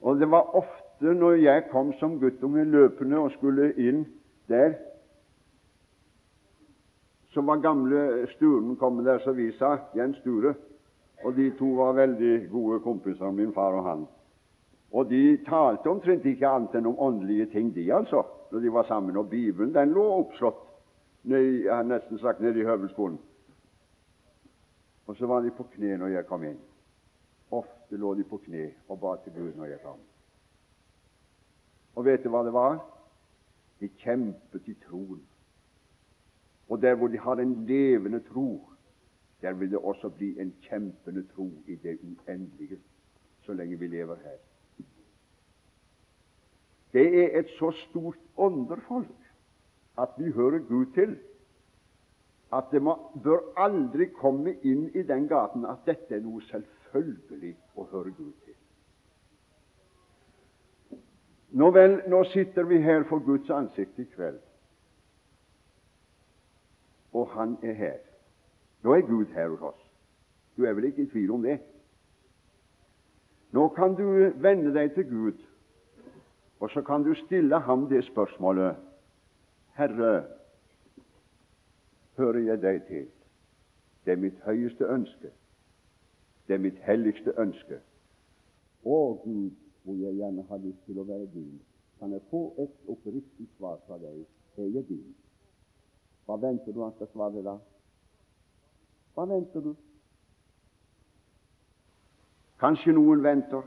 Og 0.00 0.20
det 0.20 0.30
var 0.30 0.56
ofte 0.58 0.87
når 1.00 1.32
jeg 1.32 1.68
kom 1.70 1.92
som 1.98 2.18
guttunge 2.20 2.64
løpende 2.64 3.18
og 3.18 3.30
skulle 3.30 3.72
inn 3.78 4.04
der, 4.48 4.74
så 7.30 7.42
var 7.42 7.60
gamle 7.62 8.26
Sturen 8.34 8.76
kommet 8.76 9.06
der, 9.06 9.18
så 9.18 9.32
vi 9.32 9.52
sa 9.52 9.76
Jens 9.96 10.16
Sture. 10.16 10.54
Og 11.24 11.36
de 11.36 11.50
to 11.58 11.66
var 11.74 11.92
veldig 11.92 12.48
gode 12.50 12.80
kompiser, 12.80 13.30
min 13.30 13.52
far 13.52 13.74
og 13.74 13.84
han. 13.84 14.06
Og 14.92 15.10
de 15.10 15.36
talte 15.46 15.90
omtrent 15.90 16.24
ikke 16.24 16.48
annet 16.48 16.74
enn 16.78 16.86
om 16.86 16.98
åndelige 16.98 17.46
ting, 17.52 17.74
de 17.74 17.92
altså, 17.92 18.22
når 18.52 18.60
de 18.60 18.72
var 18.72 18.86
sammen. 18.88 19.16
Og 19.16 19.28
Bibelen 19.30 19.74
den 19.74 19.92
lå 19.92 20.04
oppslått 20.20 20.62
ned, 21.22 21.64
jeg 21.64 21.74
har 21.74 21.82
nesten 21.82 22.18
sagt 22.18 22.40
nede 22.40 22.60
i 22.60 22.66
høvelskolen. 22.66 23.18
Og 25.06 25.16
så 25.16 25.26
var 25.26 25.42
de 25.42 25.50
på 25.50 25.66
kne 25.74 25.96
når 25.98 26.14
jeg 26.14 26.26
kom 26.28 26.44
inn. 26.44 26.60
Ofte 27.50 27.96
lå 27.96 28.14
de 28.14 28.24
på 28.28 28.40
kne 28.44 28.70
og 28.88 29.00
ba 29.00 29.16
til 29.24 29.36
Gud 29.36 29.52
når 29.56 29.74
jeg 29.74 29.82
kom. 29.84 30.07
Og 31.98 32.04
vet 32.06 32.22
du 32.22 32.30
hva 32.30 32.44
det 32.46 32.54
var? 32.54 32.78
De 33.82 33.88
kjempet 33.98 34.68
i 34.70 34.74
troen. 34.86 35.22
Og 36.68 36.82
der 36.82 36.94
hvor 36.94 37.10
de 37.10 37.18
har 37.18 37.40
en 37.42 37.64
levende 37.66 38.20
tro, 38.28 38.68
der 39.42 39.52
vil 39.52 39.70
det 39.70 39.78
også 39.78 40.08
bli 40.08 40.36
en 40.40 40.52
kjempende 40.62 41.24
tro 41.34 41.50
i 41.66 41.74
det 41.74 41.98
uendelige 42.02 42.78
så 43.42 43.52
lenge 43.52 43.78
vi 43.78 43.86
lever 43.86 44.16
her. 44.22 44.38
Det 46.92 47.06
er 47.24 47.38
et 47.38 47.50
så 47.58 47.70
stort 47.88 48.18
ånderfolk 48.36 49.24
at 49.98 50.08
vi 50.18 50.30
hører 50.30 50.58
Gud 50.58 50.86
til, 50.94 51.18
at 52.52 52.64
det 52.72 52.82
må, 52.82 52.94
bør 53.24 53.40
aldri 53.56 54.06
komme 54.06 54.54
inn 54.62 54.88
i 54.94 55.02
den 55.02 55.26
gaten 55.28 55.66
at 55.66 55.82
dette 55.86 56.14
er 56.14 56.22
noe 56.24 56.42
selvfølgelig 56.46 57.56
å 57.76 57.84
høre 57.90 58.14
Gud 58.16 58.32
til. 58.44 58.47
Nå 61.50 61.70
vel, 61.70 62.02
nå 62.08 62.24
sitter 62.24 62.62
vi 62.68 62.80
her 62.82 63.04
for 63.08 63.18
Guds 63.24 63.50
ansikt 63.50 63.98
i 63.98 64.04
kveld, 64.04 64.38
og 67.12 67.30
Han 67.32 67.56
er 67.62 67.72
her. 67.72 67.98
Nå 68.82 68.94
er 68.94 69.00
Gud 69.00 69.26
her 69.34 69.48
hos 69.48 69.60
oss. 69.60 69.84
Du 70.56 70.64
er 70.64 70.72
vel 70.72 70.84
ikke 70.84 71.02
i 71.02 71.06
tvil 71.06 71.30
om 71.30 71.42
det? 71.42 71.58
Nå 73.52 73.68
kan 73.68 73.94
du 73.94 74.32
vende 74.42 74.74
deg 74.74 74.92
til 74.94 75.08
Gud, 75.08 75.38
og 76.60 76.70
så 76.70 76.82
kan 76.82 77.02
du 77.02 77.14
stille 77.14 77.60
ham 77.60 77.88
det 77.88 78.04
spørsmålet 78.04 78.76
Herre, 79.78 80.24
hører 82.16 82.38
jeg 82.38 82.62
deg 82.62 82.82
til? 82.86 83.06
Det 84.04 84.12
er 84.12 84.16
mitt 84.16 84.40
høyeste 84.44 84.84
ønske. 84.84 85.30
Det 86.48 86.54
er 86.54 86.58
mitt 86.58 86.78
helligste 86.82 87.32
ønske. 87.38 87.78
Å 88.84 88.98
Gud, 89.24 89.54
hvor 89.88 89.96
jeg 89.96 90.18
gjerne 90.20 90.44
har 90.50 90.60
lyst 90.60 90.84
til 90.84 91.00
å 91.00 91.06
være 91.08 91.30
din. 91.32 91.56
Kan 91.98 92.12
jeg 92.12 92.20
få 92.30 92.42
et 92.60 92.74
oppriktig 92.92 93.46
svar 93.56 93.80
fra 93.86 93.96
deg? 94.02 94.20
Er 94.60 94.68
jeg 94.74 94.84
din? 94.88 95.14
Hva 96.28 96.36
venter 96.42 96.76
du 96.76 96.82
han 96.84 96.92
skal 96.98 97.08
svare 97.14 97.42
da? 97.46 97.54
Hva 99.16 99.24
venter 99.30 99.64
du? 99.64 99.72
Kanskje 102.60 102.92
noen 102.92 103.24
venter 103.24 103.64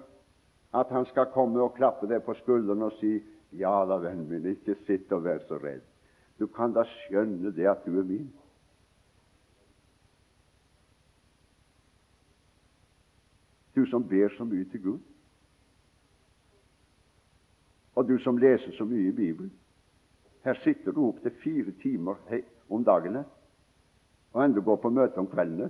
at 0.78 0.94
han 0.94 1.08
skal 1.10 1.32
komme 1.34 1.64
og 1.64 1.74
klappe 1.80 2.06
deg 2.12 2.22
på 2.28 2.36
skulderen 2.44 2.86
og 2.86 2.94
si 3.00 3.16
ja 3.58 3.74
da, 3.90 3.98
vennen 4.00 4.30
min, 4.30 4.46
ikke 4.54 4.78
sitt 4.86 5.10
og 5.12 5.26
vær 5.26 5.42
så 5.50 5.58
redd. 5.60 5.82
Du 6.38 6.46
kan 6.48 6.72
da 6.76 6.86
skjønne 6.88 7.50
det 7.56 7.66
at 7.68 7.82
du 7.88 7.98
er 7.98 8.06
min. 8.08 8.30
Du 13.76 13.88
som 13.90 14.06
ber 14.08 14.30
så 14.38 14.46
mye 14.46 14.70
til 14.70 14.84
Gud, 14.84 15.02
og 18.02 18.08
du 18.10 18.18
som 18.20 18.38
leser 18.42 18.74
så 18.74 18.86
mye 18.86 19.12
i 19.12 19.16
Bibelen. 19.16 19.52
Her 20.42 20.58
sitter 20.64 20.92
du 20.92 21.04
opp 21.06 21.20
til 21.22 21.36
fire 21.44 21.74
timer 21.84 22.18
om 22.70 22.84
dagene 22.86 23.22
og 24.32 24.46
enda 24.46 24.64
går 24.64 24.80
på 24.82 24.90
møte 24.90 25.20
om 25.20 25.28
kveldene. 25.30 25.68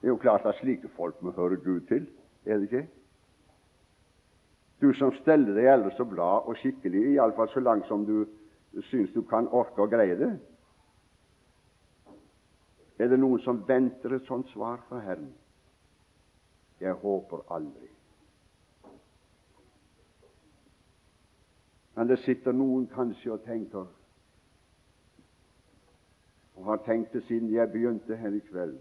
Det 0.00 0.08
er 0.08 0.14
jo 0.14 0.22
klart 0.22 0.46
at 0.48 0.56
slike 0.60 0.88
folk 0.96 1.20
må 1.22 1.34
høre 1.36 1.58
Gud 1.60 1.80
til, 1.90 2.06
er 2.46 2.56
det 2.56 2.70
ikke? 2.70 2.86
Du 4.80 4.92
som 4.96 5.12
steller 5.18 5.52
deg 5.58 5.68
ellers 5.68 5.98
så 5.98 6.06
bra 6.08 6.38
og 6.38 6.56
skikkelig, 6.56 7.02
iallfall 7.18 7.50
så 7.52 7.60
langt 7.60 7.88
som 7.90 8.06
du 8.08 8.24
syns 8.88 9.12
du 9.12 9.20
kan 9.28 9.50
orke 9.52 9.82
og 9.82 9.92
greie 9.92 10.16
det. 10.16 10.32
Er 12.96 13.12
det 13.12 13.20
noen 13.20 13.42
som 13.44 13.60
venter 13.68 14.16
et 14.16 14.28
sånt 14.28 14.48
svar 14.54 14.80
fra 14.88 15.02
Herren? 15.04 15.34
Jeg 16.80 16.96
håper 17.02 17.44
aldri. 17.52 17.90
Men 22.00 22.08
det 22.08 22.16
sitter 22.24 22.54
noen 22.56 22.86
kanskje 22.88 23.34
og 23.34 23.42
tenker 23.44 23.88
og 26.56 26.62
har 26.64 26.78
tenkt 26.86 27.12
det 27.12 27.20
siden 27.26 27.50
jeg 27.52 27.68
begynte 27.68 28.16
her 28.16 28.32
i 28.32 28.38
kveld. 28.46 28.78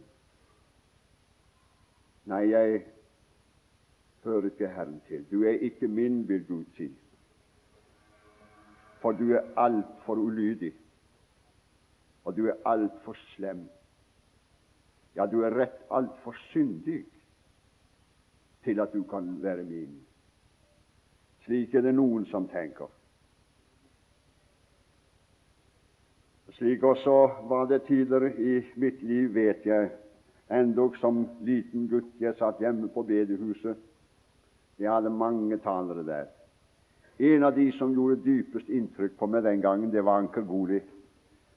Nei, 2.31 2.45
jeg 2.47 2.77
hører 4.23 4.47
ikke 4.47 4.69
Herren 4.71 5.01
til. 5.09 5.25
Du 5.31 5.43
er 5.43 5.59
ikke 5.67 5.89
min, 5.91 6.21
vil 6.29 6.45
Gud 6.47 6.63
si. 6.77 6.87
For 9.01 9.11
du 9.11 9.33
er 9.35 9.51
altfor 9.59 10.15
ulydig, 10.15 10.71
og 12.23 12.37
du 12.37 12.47
er 12.47 12.55
altfor 12.65 13.17
slem. 13.33 13.65
Ja, 15.15 15.25
du 15.25 15.41
er 15.43 15.57
rett 15.59 15.83
altfor 15.91 16.39
syndig 16.53 17.01
til 18.63 18.79
at 18.79 18.95
du 18.95 19.03
kan 19.03 19.43
være 19.43 19.67
min. 19.67 19.99
Slik 21.43 21.75
er 21.75 21.83
det 21.83 21.95
noen 21.99 22.23
som 22.31 22.47
tenker. 22.47 22.87
Slik 26.59 26.83
også 26.83 27.29
var 27.47 27.65
det 27.65 27.83
tidligere 27.87 28.33
i 28.35 28.65
mitt 28.75 29.03
liv, 29.03 29.33
vet 29.33 29.65
jeg, 29.65 29.89
endog 30.51 30.97
som 30.99 31.21
liten 31.41 31.85
gutt. 31.87 32.09
Jeg 32.19 32.35
satt 32.35 32.59
hjemme 32.59 32.89
på 32.91 33.03
bedehuset. 33.07 33.77
Jeg 34.79 34.91
hadde 34.91 35.09
mange 35.09 35.57
talere 35.63 36.03
der. 36.03 36.27
En 37.19 37.43
av 37.47 37.55
de 37.55 37.69
som 37.77 37.93
gjorde 37.95 38.19
dypest 38.25 38.67
inntrykk 38.67 39.15
på 39.19 39.27
meg 39.31 39.47
den 39.47 39.63
gangen, 39.63 39.91
det 39.91 40.03
var 40.03 40.19
Anker 40.19 40.43
Goli. 40.43 40.81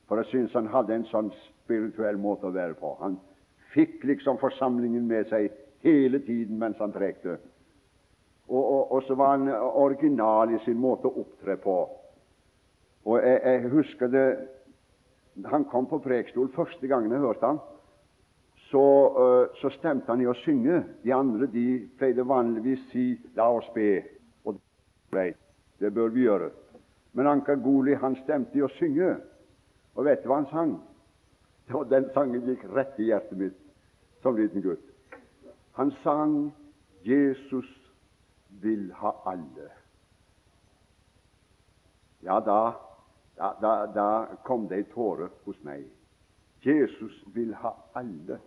For 0.07 0.23
jeg 0.23 0.31
syns 0.31 0.55
han 0.55 0.71
hadde 0.71 0.95
en 0.95 1.09
sånn 1.11 1.35
spirituell 1.49 2.19
måte 2.23 2.47
å 2.47 2.55
være 2.55 2.79
på. 2.79 2.95
Han 3.03 3.19
fikk 3.75 4.07
liksom 4.07 4.39
forsamlingen 4.39 5.11
med 5.11 5.27
seg 5.35 5.51
hele 5.83 6.23
tiden 6.23 6.63
mens 6.63 6.79
han 6.79 6.95
prekte. 6.95 7.41
Og, 8.47 8.63
og, 8.63 8.93
og, 8.93 9.03
så 9.07 9.19
var 9.19 9.35
han 9.35 9.51
original 9.51 10.55
i 10.55 10.63
sin 10.63 10.79
måte 10.79 11.11
å 11.11 11.23
opptre 11.27 11.59
på. 11.59 11.79
Og 13.11 13.19
jeg, 13.19 13.39
jeg 13.43 13.71
husker 13.75 14.11
det 14.15 14.27
han 15.49 15.65
kom 15.65 15.87
på 15.89 15.99
prekestol 16.05 16.51
første 16.55 16.89
gangen 16.89 17.13
jeg 17.13 17.21
hørte 17.25 17.47
han, 17.47 17.61
så, 18.73 18.85
uh, 19.17 19.61
så 19.61 19.71
stemte 19.77 20.09
han 20.09 20.21
i 20.21 20.29
å 20.29 20.37
synge. 20.45 20.83
De 21.05 21.13
andre 21.13 21.49
de 21.53 21.67
pleide 21.99 22.25
vanligvis 22.29 22.87
si 22.93 23.21
'la 23.37 23.49
oss 23.53 23.69
be'. 23.75 24.05
Og 24.45 24.61
det 25.81 25.95
bør 25.95 26.09
vi 26.09 26.25
gjøre. 26.25 26.51
Men 27.13 27.27
Anker 27.27 27.57
Goli 27.57 27.95
han 27.95 28.17
stemte 28.25 28.59
i 28.59 28.63
å 28.63 28.73
synge. 28.79 29.17
Og 29.95 30.05
vet 30.05 30.23
du 30.23 30.29
hva 30.29 30.41
han 30.41 30.51
sang? 30.51 30.81
Og 31.73 31.91
den 31.91 32.09
sangen 32.15 32.47
gikk 32.49 32.65
rett 32.73 32.99
i 32.99 33.11
hjertet 33.11 33.39
mitt 33.39 33.59
som 34.23 34.37
liten 34.37 34.63
gutt. 34.63 34.85
Han 35.73 35.93
sang 36.03 36.53
'Jesus 37.05 37.69
vil 38.63 38.93
ha 38.93 39.13
alle'. 39.27 39.71
Ja, 42.23 42.41
da, 42.41 42.73
da, 43.37 43.55
da, 43.61 43.87
da 43.95 44.37
kom 44.45 44.69
det 44.69 44.77
ei 44.77 44.89
tåre 44.93 45.29
hos 45.45 45.59
meg. 45.65 45.85
Jesus 46.63 47.25
vil 47.35 47.55
ha 47.55 47.73
alle. 47.99 48.39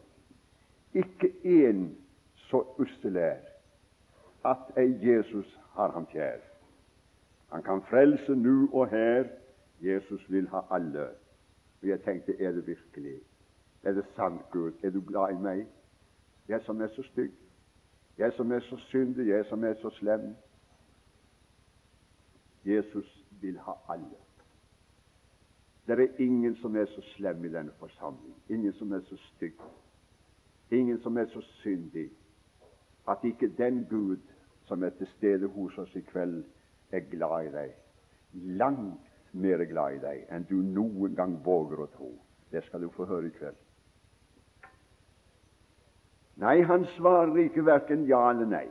Ikke 0.95 1.31
én 1.43 1.89
så 2.47 2.61
ussel 2.79 3.17
er 3.19 3.41
at 4.45 4.77
ei 4.77 4.93
Jesus 5.01 5.59
har 5.75 5.91
ham 5.91 6.05
kjær. 6.05 6.39
Han 7.51 7.63
kan 7.63 7.81
frelse 7.89 8.35
nu 8.35 8.69
og 8.73 8.89
her. 8.89 9.25
Jesus 9.81 10.31
vil 10.31 10.47
ha 10.49 10.61
alle. 10.71 11.07
Og 11.81 11.87
jeg 11.87 12.01
tenkte, 12.01 12.41
er 12.41 12.51
det 12.51 12.67
virkelig? 12.67 13.19
Er 13.83 13.93
det 13.93 14.05
sant, 14.15 14.41
Gud? 14.51 14.71
Er 14.83 14.89
du 14.89 15.01
glad 15.07 15.31
i 15.31 15.41
meg? 15.41 15.67
Jeg 16.47 16.61
som 16.63 16.81
er 16.81 16.87
så 16.87 17.03
stygg. 17.03 17.33
Jeg 18.17 18.33
som 18.33 18.51
er 18.51 18.59
så 18.59 18.77
syndig. 18.77 19.27
Jeg 19.27 19.45
som 19.45 19.63
er 19.63 19.73
så 19.81 19.89
slem. 19.89 20.35
Jesus 22.65 23.25
vil 23.41 23.59
ha 23.59 23.73
alle. 23.89 24.24
Det 25.87 25.99
er 25.99 26.21
ingen 26.23 26.55
som 26.55 26.75
er 26.75 26.85
så 26.85 27.01
slem 27.15 27.45
i 27.45 27.51
denne 27.53 27.71
forsamling. 27.79 28.35
Ingen 28.49 28.73
som 28.73 28.91
er 28.93 29.01
så 29.05 29.17
stygg. 29.17 29.59
Ingen 30.71 31.01
som 31.01 31.17
er 31.17 31.25
så 31.25 31.41
syndig 31.61 32.09
at 33.07 33.17
ikke 33.23 33.51
den 33.57 33.85
Gud 33.89 34.17
som 34.65 34.83
er 34.83 34.89
til 34.89 35.07
stede 35.17 35.47
hos 35.47 35.77
oss 35.77 35.95
i 35.95 36.01
kveld, 36.01 36.43
er 36.91 36.99
glad 36.99 37.45
i 37.45 37.51
deg. 37.53 37.75
Langt 38.33 39.11
mer 39.31 39.61
glad 39.69 39.97
i 39.97 40.01
deg 40.01 40.23
enn 40.33 40.47
du 40.49 40.55
noen 40.55 41.13
gang 41.15 41.35
våger 41.45 41.83
å 41.83 41.91
tro. 41.93 42.09
Det 42.51 42.63
skal 42.65 42.81
du 42.81 42.89
få 42.95 43.05
høre 43.05 43.29
i 43.29 43.35
kveld. 43.35 43.61
Nei, 46.41 46.61
han 46.67 46.87
svarer 46.97 47.37
ikke 47.45 47.65
verken 47.65 48.07
ja 48.09 48.23
eller 48.31 48.49
nei 48.49 48.67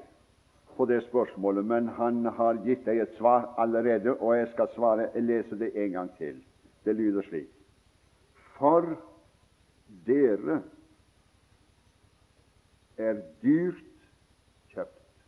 på 0.77 0.85
det 0.91 1.05
spørsmålet, 1.07 1.65
men 1.65 1.89
han 1.97 2.25
har 2.37 2.59
gitt 2.65 2.83
deg 2.87 2.99
et 2.99 3.15
svar 3.19 3.53
allerede, 3.63 4.17
og 4.19 4.35
jeg 4.35 4.49
skal 4.53 4.73
svare, 4.75 5.09
jeg 5.15 5.23
leser 5.23 5.61
det 5.61 5.71
en 5.79 5.93
gang 5.93 6.11
til. 6.19 6.41
Det 6.85 6.97
lyder 6.97 7.23
slik 7.23 7.51
For 8.59 8.87
dere 10.07 10.63
er 12.97 13.19
dyrt 13.43 13.81
kjøpt, 14.71 15.25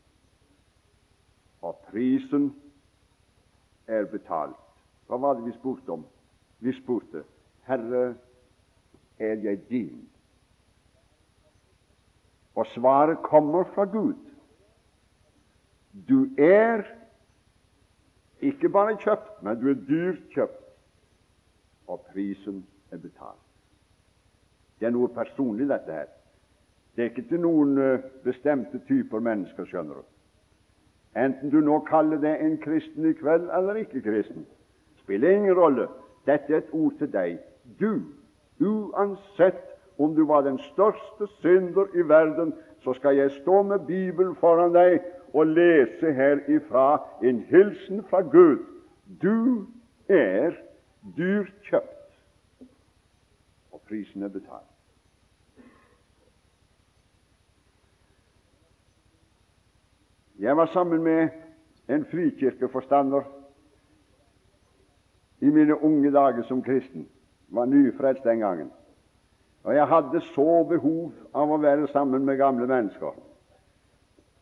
og 1.63 1.81
prisen 1.89 2.53
er 3.87 4.07
betalt. 4.11 4.61
Hva 5.07 5.19
var 5.23 5.39
det 5.39 5.47
vi 5.49 5.55
spurte 5.59 5.91
om? 5.95 6.05
Vi 6.63 6.75
spurte 6.79 7.25
Herre, 7.67 8.15
er 9.19 9.35
jeg 9.43 9.69
din? 9.69 10.09
Og 12.55 12.67
svaret 12.67 13.19
kommer 13.23 13.65
fra 13.75 13.85
Gud. 13.85 14.15
Du 16.09 16.29
er 16.39 16.85
ikke 18.41 18.69
bare 18.69 18.97
kjøpt, 19.01 19.43
men 19.43 19.61
du 19.61 19.71
er 19.71 19.83
dyrt 19.89 20.23
kjøpt, 20.35 20.66
og 21.87 22.07
prisen 22.13 22.67
er 22.93 22.99
betalt. 22.99 23.43
Det 24.81 24.87
er 24.87 24.93
noe 24.93 25.09
personlig, 25.09 25.69
dette 25.69 25.93
her. 25.93 26.11
Det 26.97 27.05
er 27.05 27.11
ikke 27.11 27.29
til 27.29 27.41
noen 27.41 27.79
eh, 27.81 28.05
bestemte 28.25 28.81
typer 28.89 29.21
mennesker, 29.21 29.65
skjønner 29.69 30.01
du. 30.01 30.05
Enten 31.17 31.53
du 31.53 31.61
nå 31.65 31.79
kaller 31.89 32.21
deg 32.21 32.43
en 32.45 32.59
kristen 32.61 33.09
i 33.09 33.15
kveld 33.17 33.49
eller 33.57 33.81
ikke 33.81 34.03
kristen, 34.05 34.45
spiller 35.01 35.33
ingen 35.33 35.57
rolle. 35.57 35.89
Dette 36.29 36.53
er 36.53 36.65
et 36.65 36.75
ord 36.77 36.93
til 36.99 37.09
deg. 37.13 37.39
Du, 37.81 38.03
uansett 38.61 39.63
om 39.99 40.15
du 40.17 40.27
var 40.29 40.45
den 40.45 40.59
største 40.59 41.29
synder 41.41 41.89
i 41.97 42.05
verden, 42.09 42.53
så 42.85 42.93
skal 42.93 43.17
jeg 43.17 43.31
stå 43.41 43.63
med 43.63 43.87
Bibelen 43.89 44.37
foran 44.37 44.75
deg 44.77 45.01
og 45.33 45.47
lese 45.57 46.13
herifra 46.13 47.01
en 47.25 47.41
hilsen 47.49 48.05
fra 48.11 48.21
Gud. 48.21 48.61
Du 49.23 49.67
er 50.09 50.53
dyrt 51.17 51.53
kjøpt, 51.69 52.17
og 53.73 53.81
prisen 53.89 54.23
er 54.23 54.29
betalt. 54.29 54.73
Jeg 60.39 60.57
var 60.57 60.67
sammen 60.67 61.03
med 61.03 61.29
en 61.89 62.05
frikirkeforstander 62.05 63.23
i 65.41 65.51
mine 65.51 65.85
unge 65.85 66.13
dager 66.13 66.43
som 66.43 66.63
kristen. 66.63 67.09
Var 67.49 67.65
nyfrelst 67.65 68.25
den 68.25 68.39
gangen. 68.39 68.71
Og 69.63 69.75
jeg 69.75 69.87
hadde 69.87 70.21
så 70.21 70.65
behov 70.69 71.13
av 71.35 71.51
å 71.51 71.59
være 71.63 71.89
sammen 71.89 72.25
med 72.25 72.37
gamle 72.37 72.67
mennesker. 72.67 73.15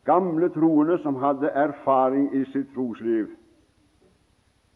Gamle 0.05 0.49
troende 0.53 0.99
som 1.03 1.17
hadde 1.17 1.49
erfaring 1.49 2.27
i 2.35 2.45
sitt 2.53 2.75
trosliv. 2.75 3.31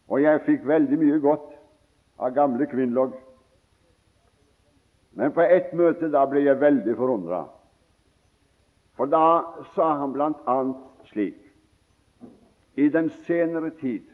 Og 0.07 0.23
jeg 0.23 0.41
fikk 0.45 0.67
veldig 0.67 0.97
mye 0.97 1.19
godt 1.19 1.58
av 2.19 2.33
gamle 2.35 2.67
kvinnlogg. 2.69 3.15
Men 5.17 5.31
på 5.35 5.41
ett 5.41 5.71
møte 5.73 6.11
da 6.11 6.25
ble 6.29 6.43
jeg 6.45 6.61
veldig 6.61 6.95
forundra. 6.99 7.43
For 8.99 9.07
da 9.07 9.25
sa 9.75 9.93
han 10.01 10.13
bl.a. 10.13 10.57
slik 11.09 11.39
I 12.75 12.89
den 12.91 13.09
senere 13.27 13.71
tid 13.79 14.05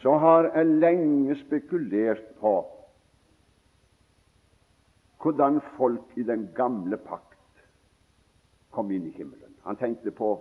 så 0.00 0.16
har 0.20 0.50
jeg 0.52 0.78
lenge 0.80 1.36
spekulert 1.40 2.24
på 2.40 2.54
hvordan 5.24 5.62
folk 5.78 6.18
i 6.20 6.24
den 6.28 6.50
gamle 6.56 6.98
pakt 7.00 7.62
kom 8.76 8.90
inn 8.92 9.06
i 9.08 9.14
himmelen. 9.16 9.54
Han 9.64 9.78
tenkte 9.80 10.12
på 10.12 10.34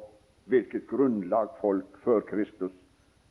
hvilket 0.51 0.89
grunnlag 0.89 1.53
folk 1.61 1.99
før 2.03 2.25
Kristus 2.27 2.73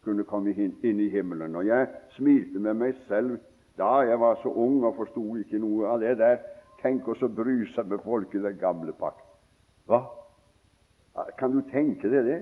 kunne 0.05 0.25
komme 0.25 0.53
inn 0.53 1.01
i 1.01 1.11
himmelen. 1.11 1.57
Og 1.57 1.67
jeg 1.67 1.89
smilte 2.17 2.59
med 2.59 2.81
meg 2.81 2.97
selv 3.09 3.39
da 3.79 4.03
jeg 4.05 4.19
var 4.21 4.41
så 4.43 4.51
ung 4.53 4.83
og 4.85 4.97
forsto 4.99 5.23
ikke 5.41 5.61
noe 5.63 5.89
av 5.89 6.03
det 6.03 6.17
der. 6.21 6.41
Tenk 6.83 7.07
oss 7.09 7.23
å 7.23 7.31
bry 7.31 7.63
seg 7.75 7.89
med 7.89 8.03
folk 8.05 8.35
i 8.35 8.43
den 8.43 8.59
gamle 8.61 8.93
pakt. 8.99 9.25
Hva? 9.87 10.03
Kan 11.39 11.55
du 11.55 11.63
tenke 11.71 12.11
deg 12.11 12.27
det? 12.27 12.41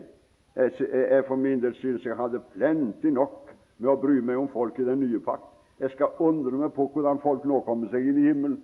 Jeg, 0.56 1.24
for 1.28 1.36
min 1.36 1.60
del 1.62 1.74
synes 1.78 2.04
jeg 2.04 2.16
hadde 2.18 2.42
plenty 2.54 3.12
nok 3.14 3.52
med 3.78 3.90
å 3.92 3.98
bry 4.00 4.18
meg 4.24 4.38
om 4.40 4.48
folk 4.52 4.78
i 4.80 4.86
den 4.86 5.02
nye 5.04 5.20
pakt. 5.24 5.46
Jeg 5.80 5.94
skal 5.94 6.16
undre 6.20 6.58
meg 6.60 6.72
på 6.76 6.88
hvordan 6.92 7.20
folk 7.22 7.44
nå 7.48 7.62
kommer 7.64 7.88
seg 7.92 8.08
inn 8.08 8.18
i 8.20 8.26
himmelen. 8.28 8.58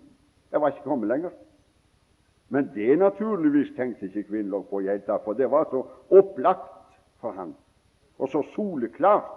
Jeg 0.53 0.61
var 0.61 0.73
ikke 0.73 0.89
kommet 0.89 1.09
lenger. 1.13 1.37
Men 2.49 2.71
det 2.75 2.99
naturligvis 2.99 3.73
tenkte 3.77 4.07
ikke 4.07 4.29
Kvinnlog 4.29 4.69
på, 4.71 4.81
jeg 4.81 5.03
for 5.07 5.35
det 5.35 5.51
var 5.51 5.67
så 5.71 5.83
opplagt 6.15 6.95
for 7.21 7.35
ham, 7.35 7.55
og 8.19 8.29
så 8.33 8.43
soleklart 8.55 9.33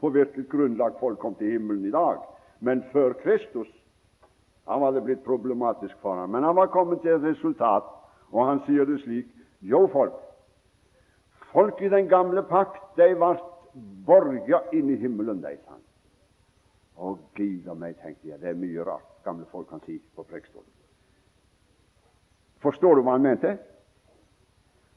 på 0.00 0.10
hvilket 0.12 0.48
grunnlag 0.50 0.98
folk 1.00 1.18
kom 1.18 1.34
til 1.34 1.56
himmelen 1.56 1.86
i 1.86 1.94
dag. 1.94 2.20
Men 2.60 2.84
før 2.92 3.12
Kristus 3.22 3.68
han 4.66 4.80
var 4.82 4.92
det 4.92 5.04
blitt 5.06 5.24
problematisk 5.24 5.94
for 6.02 6.18
ham. 6.18 6.30
Men 6.30 6.42
han 6.42 6.56
var 6.56 6.66
kommet 6.74 7.00
til 7.00 7.14
et 7.14 7.22
resultat, 7.22 7.86
og 8.32 8.46
han 8.46 8.62
sier 8.66 8.84
det 8.84 9.00
slik 9.04 9.26
Jo, 9.60 9.86
folk, 9.88 10.14
folk 11.52 11.80
i 11.82 11.88
den 11.88 12.08
gamle 12.08 12.42
pakt, 12.42 12.82
de 12.98 13.14
ble 13.16 13.30
borga 14.06 14.60
inn 14.76 14.90
i 14.92 14.98
himmelen, 15.00 15.40
de, 15.42 15.54
sa 15.64 15.72
han. 15.72 15.84
Å, 16.96 17.14
gud 17.34 17.68
a 17.68 17.74
meg, 17.74 17.96
tenkte 18.02 18.28
jeg, 18.28 18.40
det 18.42 18.50
er 18.52 18.58
mye 18.58 18.84
rart 18.84 19.16
gamle 19.24 19.46
folk 19.50 19.68
kan 19.70 19.80
si 19.86 19.96
på 20.14 20.24
prekestolen. 20.28 20.68
Forstår 22.62 22.96
du 22.96 23.02
hva 23.02 23.16
han 23.16 23.24
mente? 23.26 23.56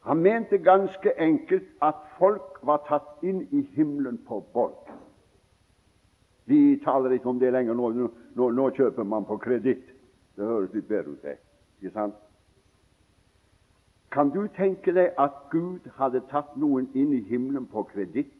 Han 0.01 0.17
mente 0.17 0.57
ganske 0.57 1.19
enkelt 1.19 1.67
at 1.81 1.95
folk 2.17 2.59
var 2.63 2.83
tatt 2.87 3.23
inn 3.23 3.43
i 3.51 3.61
himmelen 3.75 4.17
på 4.27 4.39
borg. 4.53 4.89
Vi 6.45 6.79
taler 6.83 7.11
ikke 7.11 7.29
om 7.29 7.39
det 7.39 7.51
lenger. 7.53 7.73
Nå, 7.73 8.09
nå, 8.35 8.49
nå 8.49 8.69
kjøper 8.73 9.03
man 9.03 9.25
på 9.25 9.37
kreditt. 9.37 9.85
Det 10.35 10.45
høres 10.47 10.73
litt 10.73 10.87
bedre 10.87 11.13
ut. 11.13 11.27
Ikke 11.81 11.93
sant? 11.93 12.15
Kan 14.11 14.31
du 14.33 14.47
tenke 14.55 14.93
deg 14.95 15.13
at 15.21 15.35
Gud 15.51 15.85
hadde 15.99 16.23
tatt 16.31 16.55
noen 16.57 16.87
inn 16.97 17.11
i 17.13 17.21
himmelen 17.29 17.67
på 17.69 17.83
kreditt? 17.91 18.31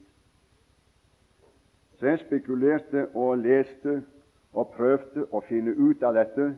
Så 2.00 2.08
jeg 2.08 2.24
spekulerte 2.24 3.10
og 3.14 3.44
leste 3.44 4.00
og 4.54 4.72
prøvde 4.74 5.28
å 5.30 5.44
finne 5.46 5.76
ut 5.78 6.04
av 6.04 6.16
dette. 6.18 6.54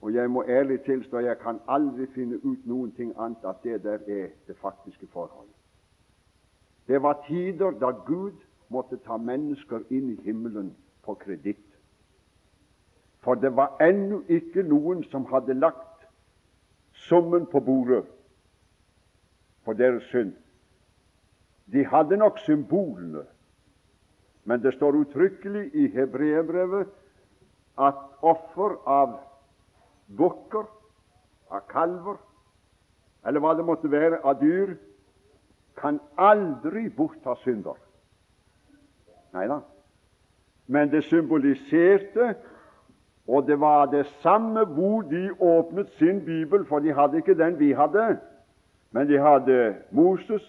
Og 0.00 0.14
jeg 0.14 0.30
må 0.30 0.44
ærlig 0.48 0.80
tilstå 0.80 1.18
jeg 1.18 1.38
kan 1.38 1.60
aldri 1.68 2.06
finne 2.06 2.36
ut 2.44 2.66
noen 2.66 2.92
ting 2.92 3.14
annet 3.18 3.44
at 3.44 3.62
det 3.62 3.82
der 3.84 3.98
er 4.06 4.28
det 4.46 4.56
faktiske 4.60 5.06
forholdet. 5.06 5.54
Det 6.88 7.02
var 7.02 7.24
tider 7.28 7.70
da 7.70 7.90
Gud 7.90 8.32
måtte 8.68 8.96
ta 8.96 9.16
mennesker 9.16 9.80
inn 9.90 10.10
i 10.10 10.20
himmelen 10.22 10.74
på 11.02 11.14
kreditt. 11.14 11.62
For 13.24 13.34
det 13.34 13.56
var 13.56 13.80
ennå 13.82 14.22
ikke 14.28 14.62
noen 14.62 15.02
som 15.10 15.26
hadde 15.26 15.54
lagt 15.54 16.06
summen 16.92 17.46
på 17.46 17.60
bordet 17.60 18.04
for 19.64 19.72
deres 19.72 20.02
synd. 20.12 20.34
De 21.72 21.84
hadde 21.86 22.16
nok 22.16 22.38
symbolene, 22.38 23.24
men 24.44 24.62
det 24.62 24.74
står 24.74 25.00
uttrykkelig 25.00 25.70
i 25.74 25.88
hebreerbrevet 25.90 26.86
at 27.78 27.98
offer 28.22 28.78
av 28.86 29.16
bukker, 30.06 30.66
av 31.50 31.62
kalver, 31.70 32.16
eller 33.26 33.42
hva 33.42 33.54
det 33.54 33.64
måtte 33.66 33.90
være 33.90 34.20
av 34.26 34.40
dyr, 34.40 34.76
kan 35.76 36.00
aldri 36.16 36.88
bortta 36.96 37.36
synder. 37.42 37.76
Nei 39.36 39.46
da. 39.50 39.60
Men 40.66 40.90
det 40.90 41.04
symboliserte, 41.06 42.34
og 43.26 43.46
det 43.46 43.58
var 43.60 43.86
det 43.90 44.06
samme 44.22 44.64
hvor 44.64 45.02
de 45.02 45.28
åpnet 45.40 45.90
sin 45.98 46.24
bibel, 46.24 46.64
for 46.66 46.78
de 46.78 46.94
hadde 46.94 47.20
ikke 47.22 47.38
den 47.38 47.58
vi 47.58 47.72
hadde, 47.72 48.16
men 48.90 49.08
de 49.08 49.18
hadde 49.18 49.74
Moses, 49.90 50.42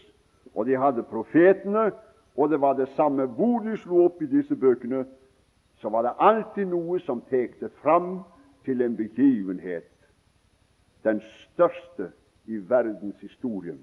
og 0.56 0.65
de 0.65 0.78
hadde 0.78 1.04
profetene, 1.04 1.91
og 2.38 2.50
det 2.50 2.62
var 2.62 2.74
det 2.74 2.89
samme 2.96 3.26
hvor 3.26 3.60
de 3.60 3.78
slo 3.78 4.06
opp 4.06 4.22
i 4.22 4.30
disse 4.30 4.56
bøkene, 4.56 5.06
så 5.78 5.89
var 5.89 6.02
det 6.06 6.17
alltid 6.20 6.65
noe 6.70 7.00
som 7.00 7.22
pekte 7.22 7.70
fram 7.82 8.24
til 8.68 8.82
en 8.82 8.98
begivenhet, 8.98 9.92
den 11.04 11.22
største 11.22 12.12
i 12.46 12.58
verdenshistorien. 12.70 13.80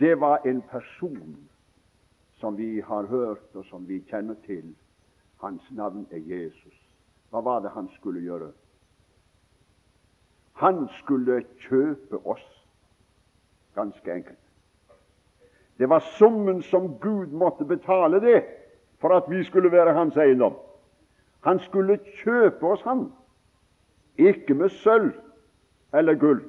Det 0.00 0.20
var 0.20 0.38
en 0.46 0.62
person 0.62 1.48
som 2.32 2.58
vi 2.58 2.80
har 2.80 3.06
hørt, 3.06 3.54
og 3.54 3.64
som 3.64 3.88
vi 3.88 4.00
kjenner 4.10 4.34
til. 4.46 4.74
Hans 5.40 5.62
navn 5.70 6.06
er 6.10 6.18
Jesus. 6.18 6.74
Hva 7.30 7.44
var 7.46 7.62
det 7.62 7.70
han 7.70 7.88
skulle 7.94 8.20
gjøre? 8.20 8.50
Han 10.52 10.88
skulle 10.98 11.44
kjøpe 11.68 12.26
oss, 12.26 12.66
ganske 13.74 14.12
enkelt. 14.12 14.38
Det 15.78 15.88
var 15.88 16.02
summen 16.18 16.62
som 16.62 16.98
Gud 16.98 17.26
måtte 17.26 17.64
betale 17.64 18.20
det 18.20 18.42
for 18.98 19.14
at 19.14 19.30
vi 19.30 19.44
skulle 19.44 19.72
være 19.72 19.94
hans 19.94 20.16
eiendom. 20.16 20.58
Han 21.42 21.58
skulle 21.58 21.98
kjøpe 22.22 22.66
oss, 22.66 22.82
han. 22.82 23.12
Ikke 24.18 24.54
med 24.54 24.68
sølv 24.68 25.12
eller 25.94 26.14
gull, 26.14 26.40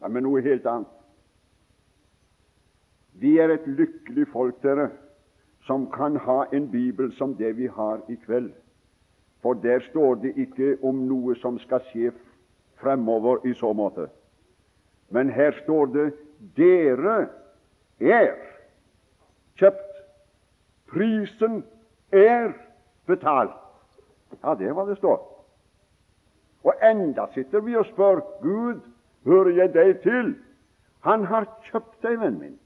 men 0.00 0.12
med 0.12 0.24
noe 0.24 0.42
helt 0.42 0.66
annet. 0.66 0.88
Vi 3.20 3.36
er 3.38 3.52
et 3.52 3.66
lykkelig 3.66 4.26
folk, 4.32 4.56
dere, 4.62 4.88
som 5.66 5.86
kan 5.92 6.16
ha 6.16 6.44
en 6.52 6.70
bibel 6.70 7.12
som 7.14 7.36
det 7.38 7.52
vi 7.56 7.66
har 7.66 8.00
i 8.08 8.16
kveld. 8.24 8.50
For 9.42 9.54
der 9.54 9.80
står 9.90 10.14
det 10.22 10.32
ikke 10.36 10.76
om 10.82 11.04
noe 11.06 11.36
som 11.38 11.58
skal 11.58 11.82
skje 11.90 12.10
fremover 12.80 13.46
i 13.46 13.54
så 13.54 13.72
måte. 13.72 14.08
Men 15.10 15.30
her 15.30 15.52
står 15.62 15.86
det 15.86 16.12
'dere 16.56 17.28
er 18.00 18.34
kjøpt'. 19.58 20.02
Prisen 20.86 21.64
er 22.12 22.52
betalt. 23.06 23.61
Ja, 24.40 24.54
det 24.54 24.68
er 24.68 24.76
hva 24.76 24.86
det 24.88 24.96
står. 24.98 25.20
Og 26.62 26.74
enda 26.82 27.26
sitter 27.34 27.60
vi 27.60 27.76
og 27.76 27.86
spør 27.90 28.22
Gud, 28.42 28.80
hører 29.24 29.54
jeg 29.56 29.74
deg 29.74 30.00
til? 30.02 30.34
Han 31.06 31.24
har 31.26 31.48
kjøpt 31.70 32.02
deg, 32.02 32.20
vennen 32.20 32.40
min. 32.40 32.58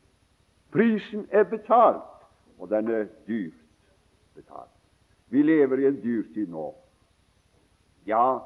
Prisen 0.73 1.25
er 1.31 1.47
betalt, 1.49 2.27
og 2.59 2.69
den 2.71 2.91
er 2.93 3.07
dyrt 3.29 3.63
betalt. 4.35 4.73
Vi 5.33 5.43
lever 5.43 5.81
i 5.81 5.89
en 5.89 6.03
dyrtid 6.03 6.53
nå. 6.53 6.69
Ja, 8.07 8.39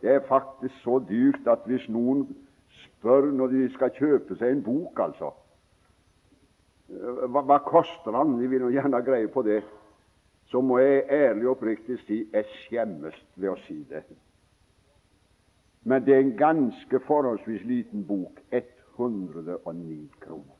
det 0.00 0.14
er 0.14 0.26
faktisk 0.28 0.76
så 0.84 1.00
dyrt 1.08 1.48
at 1.48 1.64
hvis 1.66 1.88
noen 1.88 2.26
spør 2.84 3.30
når 3.32 3.46
de 3.54 3.68
skal 3.74 3.92
kjøpe 3.96 4.36
seg 4.38 4.52
en 4.52 4.64
bok, 4.64 5.00
altså 5.00 5.32
Hva, 6.90 7.44
hva 7.46 7.60
koster 7.62 8.16
han? 8.16 8.32
De 8.40 8.48
vil 8.50 8.64
jo 8.64 8.72
gjerne 8.74 8.98
ha 8.98 9.04
greie 9.06 9.28
på 9.30 9.44
det. 9.46 9.60
Så 10.50 10.60
må 10.60 10.78
jeg 10.78 11.04
ærlig 11.10 11.46
og 11.46 11.56
oppriktig 11.56 11.98
si 12.06 12.24
jeg 12.32 12.44
skjemmes 12.64 13.16
ved 13.36 13.52
å 13.52 13.58
si 13.66 13.78
det. 13.90 14.02
Men 15.86 16.04
det 16.04 16.14
er 16.14 16.24
en 16.24 16.36
ganske 16.36 17.00
forholdsvis 17.06 17.62
liten 17.64 18.02
bok. 18.06 18.40
109 19.00 20.10
kroner 20.20 20.56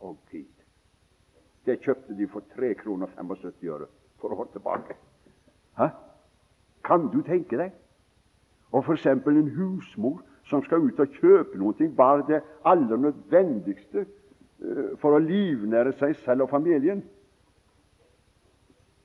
og 0.00 0.16
tid. 0.30 0.48
Det 1.64 1.78
kjøpte 1.80 2.16
de 2.16 2.26
for 2.28 2.44
3 2.56 2.74
kroner 2.74 3.06
75 3.16 3.68
øre 3.68 3.86
for 4.20 4.34
år 4.34 4.48
tilbake. 4.52 4.96
Hæ? 5.78 5.86
Kan 6.84 7.08
du 7.12 7.22
tenke 7.22 7.56
deg? 7.56 7.72
Og 8.72 8.84
f.eks. 8.84 9.06
en 9.06 9.52
husmor 9.56 10.20
som 10.44 10.64
skal 10.64 10.82
ut 10.82 11.00
og 11.00 11.16
kjøpe 11.20 11.58
noe, 11.58 11.88
bare 11.96 12.24
det 12.28 12.42
aller 12.64 12.96
nødvendigste 12.96 14.04
uh, 14.04 14.98
for 14.98 15.16
å 15.16 15.22
livnære 15.22 15.92
seg 16.00 16.16
selv 16.24 16.46
og 16.46 16.50
familien. 16.50 17.02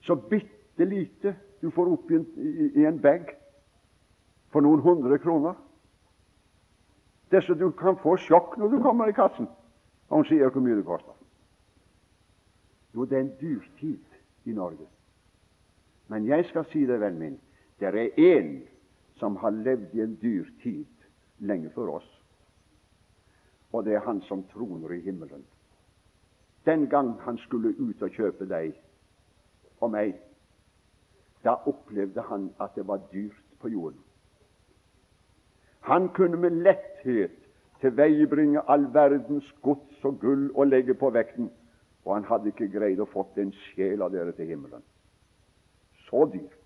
Så 0.05 0.15
bitte 0.15 0.85
lite 0.85 1.35
du 1.61 1.71
får 1.71 1.91
opp 1.91 2.11
i 2.11 2.15
en, 2.15 2.25
i, 2.75 2.85
en 2.85 2.99
bag 3.01 3.31
for 4.53 4.61
noen 4.61 4.83
hundre 4.85 5.17
kroner. 5.17 5.55
Det 7.31 7.41
så 7.43 7.55
du 7.57 7.71
kan 7.73 7.97
få 7.97 8.13
sjokk 8.21 8.57
når 8.61 8.75
du 8.75 8.81
kommer 8.83 9.09
i 9.09 9.15
kassen. 9.17 9.47
Og 10.09 10.21
hun 10.21 10.27
sier 10.29 10.53
hvor 10.53 10.61
mye 10.61 10.77
det 10.77 10.85
koster. 10.85 11.15
Jo, 12.93 13.05
det 13.09 13.17
er 13.17 13.25
en 13.25 13.33
dyrtid 13.41 14.45
i 14.45 14.53
Norge. 14.53 14.85
Men 16.07 16.27
jeg 16.29 16.45
skal 16.45 16.67
si 16.69 16.85
det, 16.85 16.99
vennen 17.01 17.19
min, 17.19 17.39
det 17.79 17.89
er 17.89 18.13
én 18.21 18.59
som 19.19 19.35
har 19.41 19.57
levd 19.57 19.95
i 19.97 20.03
en 20.05 20.15
dyrtid 20.21 20.85
lenge 21.39 21.73
før 21.73 21.97
oss. 21.97 22.07
Og 23.73 23.83
det 23.85 23.97
er 23.97 24.05
han 24.05 24.21
som 24.29 24.45
troner 24.53 24.93
i 24.93 25.01
himmelen. 25.01 25.43
Den 26.65 26.87
gang 26.89 27.15
han 27.25 27.37
skulle 27.37 27.73
ut 27.79 28.01
og 28.01 28.13
kjøpe 28.13 28.45
deg 28.47 28.77
og 29.79 29.91
meg, 29.91 30.15
da 31.43 31.57
opplevde 31.69 32.21
han 32.29 32.49
at 32.61 32.75
det 32.75 32.87
var 32.87 33.01
dyrt 33.11 33.43
på 33.61 33.69
jorden. 33.69 33.99
Han 35.85 36.09
kunne 36.09 36.37
med 36.37 36.49
letthet 36.65 37.35
tilveiebringe 37.81 38.61
all 38.69 38.87
verdens 38.93 39.51
gods 39.61 40.03
og 40.03 40.19
gull 40.19 40.49
og 40.55 40.67
legge 40.67 40.93
på 40.93 41.09
vekten, 41.09 41.51
og 42.05 42.13
han 42.15 42.25
hadde 42.25 42.49
ikke 42.49 42.71
greid 42.73 43.01
å 43.01 43.09
fått 43.09 43.37
en 43.41 43.53
sjel 43.67 44.01
av 44.01 44.13
dere 44.13 44.33
til 44.37 44.49
himmelen. 44.49 44.81
Så 46.09 46.25
dyrt. 46.33 46.61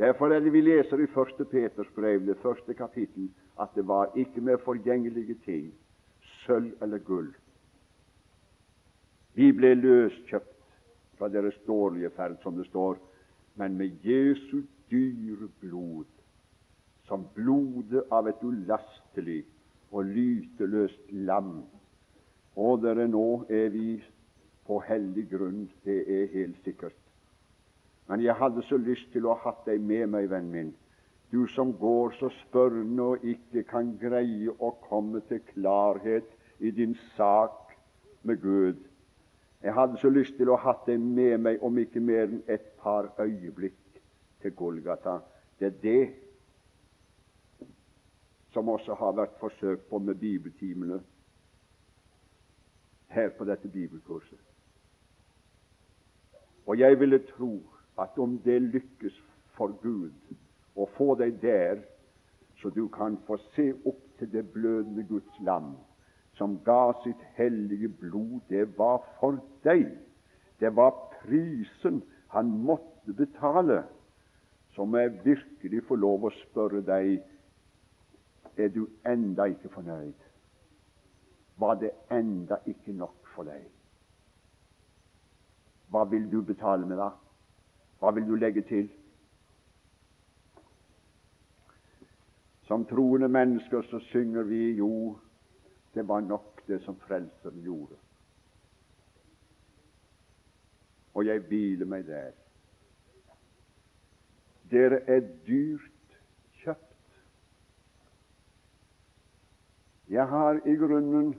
Derfor 0.00 0.32
er 0.32 0.40
det 0.40 0.52
vi 0.52 0.62
leser 0.64 1.00
i 1.00 1.08
1. 1.08 1.44
Peters 1.50 1.88
brev, 1.96 2.24
det 2.26 2.38
første 2.40 2.74
kapittel, 2.74 3.28
at 3.60 3.68
det 3.76 3.86
var 3.88 4.12
ikke 4.16 4.40
med 4.40 4.62
forgjengelige 4.64 5.36
ting, 5.44 5.66
sølv 6.44 6.72
eller 6.82 6.98
gull. 7.04 7.28
Vi 9.34 9.52
ble 9.52 9.74
løskjøpt 9.78 10.56
fra 11.18 11.28
deres 11.28 11.58
dårlige 11.66 12.10
ferd, 12.16 12.38
som 12.42 12.56
det 12.56 12.66
står, 12.66 12.98
men 13.60 13.76
med 13.76 14.04
Jesu 14.04 14.62
dyre 14.90 15.48
blod 15.60 16.08
som 17.10 17.26
blodet 17.34 18.04
av 18.14 18.28
et 18.30 18.42
ulastelig 18.46 19.42
og 19.90 20.06
lyteløst 20.14 21.10
lam. 21.26 21.64
Og 22.56 22.82
dere, 22.84 23.08
nå 23.10 23.44
er 23.50 23.70
vi 23.74 23.96
på 24.66 24.78
hellig 24.86 25.26
grunn, 25.32 25.64
det 25.84 26.04
er 26.06 26.30
helt 26.34 26.58
sikkert. 26.64 26.94
Men 28.06 28.22
jeg 28.22 28.34
hadde 28.38 28.62
så 28.66 28.78
lyst 28.78 29.10
til 29.12 29.26
å 29.26 29.34
ha 29.34 29.50
hatt 29.50 29.66
deg 29.66 29.82
med 29.82 30.06
meg, 30.14 30.30
vennen 30.30 30.54
min, 30.54 30.70
du 31.30 31.44
som 31.54 31.72
går 31.78 32.14
så 32.18 32.30
spørrende 32.40 33.04
og 33.12 33.26
ikke 33.26 33.62
kan 33.70 33.92
greie 34.00 34.50
å 34.58 34.72
komme 34.88 35.22
til 35.28 35.42
klarhet 35.52 36.30
i 36.58 36.72
din 36.74 36.96
sak 37.16 37.74
med 38.26 38.42
Gud. 38.42 38.80
Jeg 39.62 39.74
hadde 39.74 39.98
så 40.00 40.08
lyst 40.08 40.36
til 40.38 40.48
å 40.48 40.56
ha 40.56 40.72
deg 40.86 41.00
med 41.00 41.38
meg 41.44 41.62
om 41.62 41.78
ikke 41.78 42.00
mer 42.00 42.24
enn 42.24 42.42
et 42.48 42.72
par 42.80 43.10
øyeblikk 43.20 44.00
til 44.40 44.54
Golgata. 44.56 45.18
Det 45.58 45.66
er 45.66 45.80
det 45.82 46.14
som 48.52 48.68
også 48.68 48.94
har 48.94 49.12
vært 49.18 49.36
forsøkt 49.40 49.88
på 49.90 49.98
med 49.98 50.14
bibeltimene 50.18 51.00
her 53.10 53.28
på 53.36 53.44
dette 53.44 53.68
bibelkurset. 53.68 54.38
Og 56.66 56.78
jeg 56.78 57.00
ville 57.00 57.18
tro 57.34 57.58
at 57.98 58.18
om 58.18 58.38
det 58.44 58.62
lykkes 58.62 59.16
for 59.58 59.76
Gud 59.82 60.14
å 60.78 60.86
få 60.96 61.14
deg 61.20 61.40
der, 61.42 61.82
så 62.62 62.70
du 62.70 62.86
kan 62.88 63.18
få 63.26 63.36
se 63.54 63.72
opp 63.84 64.02
til 64.18 64.30
det 64.32 64.44
blødende 64.52 65.04
Guds 65.08 65.40
lam, 65.44 65.74
som 66.40 66.56
ga 66.64 66.92
sitt 67.02 67.20
hellige 67.36 67.88
blod, 68.00 68.40
det 68.48 68.78
var 68.78 69.02
for 69.20 69.36
deg. 69.64 69.90
Det 70.60 70.70
var 70.76 70.94
prisen 71.18 72.00
han 72.32 72.48
måtte 72.64 73.12
betale. 73.12 73.82
Så 74.72 74.84
må 74.88 75.02
jeg 75.02 75.18
virkelig 75.24 75.82
få 75.84 76.00
lov 76.00 76.24
å 76.24 76.32
spørre 76.38 76.80
deg 76.86 77.20
er 78.56 78.72
du 78.72 78.86
enda 79.06 79.50
ikke 79.52 79.68
fornøyd? 79.74 80.16
Var 81.60 81.76
det 81.82 81.92
enda 82.12 82.56
ikke 82.66 82.96
nok 82.96 83.28
for 83.34 83.44
deg? 83.44 83.66
Hva 85.92 86.06
vil 86.08 86.24
du 86.32 86.40
betale 86.46 86.88
med, 86.88 86.96
da? 86.96 87.10
Hva 88.00 88.16
vil 88.16 88.24
du 88.24 88.36
legge 88.40 88.64
til? 88.64 88.88
Som 92.64 92.86
troende 92.88 93.28
mennesker 93.28 93.84
så 93.90 94.00
synger 94.08 94.48
vi 94.48 94.70
jo 94.78 95.18
det 95.94 96.08
var 96.08 96.20
nok 96.20 96.62
det 96.66 96.80
som 96.84 96.96
Frelseren 97.06 97.62
gjorde. 97.62 97.96
Og 101.14 101.26
jeg 101.26 101.42
hviler 101.48 101.88
meg 101.90 102.06
der. 102.06 102.30
Dere 104.70 105.00
er 105.10 105.24
dyrt 105.46 106.18
kjøpt. 106.62 107.18
Jeg 110.08 110.26
har 110.30 110.60
i 110.62 110.76
grunnen 110.78 111.34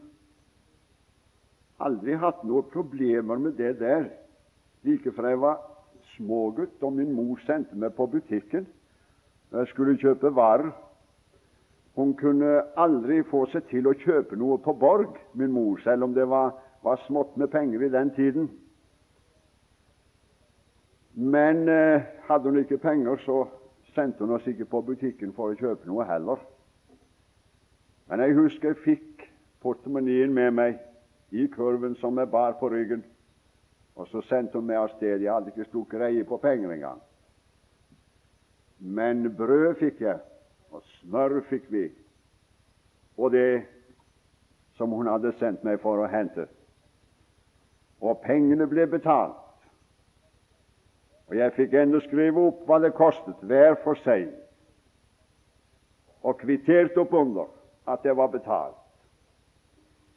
aldri 1.82 2.18
hatt 2.20 2.44
noen 2.44 2.68
problemer 2.74 3.40
med 3.40 3.56
det 3.58 3.78
der, 3.80 4.10
like 4.84 5.14
fra 5.16 5.32
jeg 5.32 5.42
var 5.42 5.60
smågutt 6.16 6.84
og 6.84 6.94
min 6.94 7.14
mor 7.16 7.40
sendte 7.46 7.78
meg 7.78 7.94
på 7.96 8.08
butikken 8.12 8.68
når 9.52 9.64
jeg 9.64 9.72
skulle 9.72 10.00
kjøpe 10.02 10.32
varer. 10.36 10.72
Hun 11.96 12.14
kunne 12.16 12.62
aldri 12.80 13.20
få 13.28 13.46
seg 13.52 13.68
til 13.68 13.88
å 13.90 13.96
kjøpe 14.00 14.38
noe 14.40 14.58
på 14.64 14.74
Borg, 14.80 15.18
min 15.36 15.52
mor, 15.52 15.80
selv 15.84 16.08
om 16.08 16.14
det 16.16 16.28
var, 16.30 16.54
var 16.84 17.02
smått 17.08 17.36
med 17.38 17.52
penger 17.52 17.84
i 17.84 17.92
den 17.92 18.14
tiden. 18.16 18.48
Men 21.14 21.68
eh, 21.70 22.08
hadde 22.30 22.50
hun 22.50 22.62
ikke 22.62 22.80
penger, 22.80 23.20
så 23.26 23.44
sendte 23.96 24.24
hun 24.24 24.38
oss 24.38 24.48
ikke 24.48 24.70
på 24.72 24.82
butikken 24.88 25.36
for 25.36 25.52
å 25.52 25.60
kjøpe 25.60 25.90
noe 25.90 26.08
heller. 26.08 26.40
Men 28.08 28.24
jeg 28.24 28.38
husker 28.40 28.72
jeg 28.72 28.84
fikk 28.86 29.28
portemoneen 29.64 30.34
med 30.34 30.56
meg 30.56 30.80
i 31.36 31.48
kurven 31.52 31.96
som 32.00 32.18
jeg 32.20 32.32
bar 32.32 32.56
på 32.60 32.72
ryggen. 32.72 33.04
Og 34.00 34.08
så 34.08 34.24
sendte 34.30 34.60
hun 34.60 34.68
meg 34.68 34.80
av 34.80 34.94
sted. 34.96 35.20
Jeg 35.20 35.32
hadde 35.34 35.52
ikke 35.52 35.68
stukket 35.68 36.00
greie 36.00 36.24
på 36.28 36.40
penger 36.40 36.72
engang. 36.72 37.00
Men 38.80 39.28
brød 39.38 39.76
fikk 39.84 40.02
jeg, 40.02 40.20
og 40.72 40.84
smør 41.00 41.42
fikk 41.50 41.68
vi, 41.72 41.86
og 43.18 43.32
det 43.32 43.64
som 44.80 44.92
hun 44.96 45.08
hadde 45.08 45.34
sendt 45.40 45.64
meg 45.68 45.82
for 45.84 46.02
å 46.02 46.10
hente. 46.10 46.48
Og 48.02 48.22
pengene 48.24 48.66
ble 48.68 48.88
betalt. 48.90 49.38
Og 51.30 51.38
jeg 51.38 51.54
fikk 51.56 51.76
ennå 51.78 52.02
skrive 52.04 52.48
opp 52.50 52.64
hva 52.68 52.80
det 52.84 52.96
kostet, 52.98 53.44
hver 53.46 53.78
for 53.84 54.00
seg, 54.04 54.32
og 56.22 56.40
kvittert 56.42 56.98
opp 57.02 57.14
under 57.18 57.50
at 57.90 58.04
det 58.04 58.16
var 58.18 58.32
betalt. 58.34 58.78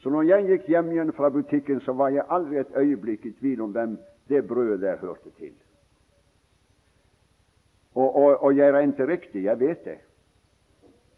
Så 0.03 0.11
når 0.13 0.27
jeg 0.29 0.49
gikk 0.49 0.67
hjem 0.69 0.91
igjen 0.93 1.13
fra 1.17 1.31
butikken, 1.33 1.79
så 1.81 1.95
var 1.97 2.11
jeg 2.13 2.27
aldri 2.29 2.59
et 2.61 2.75
øyeblikk 2.77 3.25
i 3.25 3.37
tvil 3.39 3.63
om 3.65 3.71
hvem 3.73 3.95
det 4.29 4.43
brødet 4.49 4.83
der 4.83 4.99
hørte 5.01 5.31
til. 5.39 5.55
Og, 7.95 8.17
og, 8.17 8.43
og 8.43 8.57
jeg 8.57 8.73
regnet 8.75 9.01
riktig, 9.09 9.45
jeg 9.45 9.61
vet 9.61 9.85
det. 9.85 9.99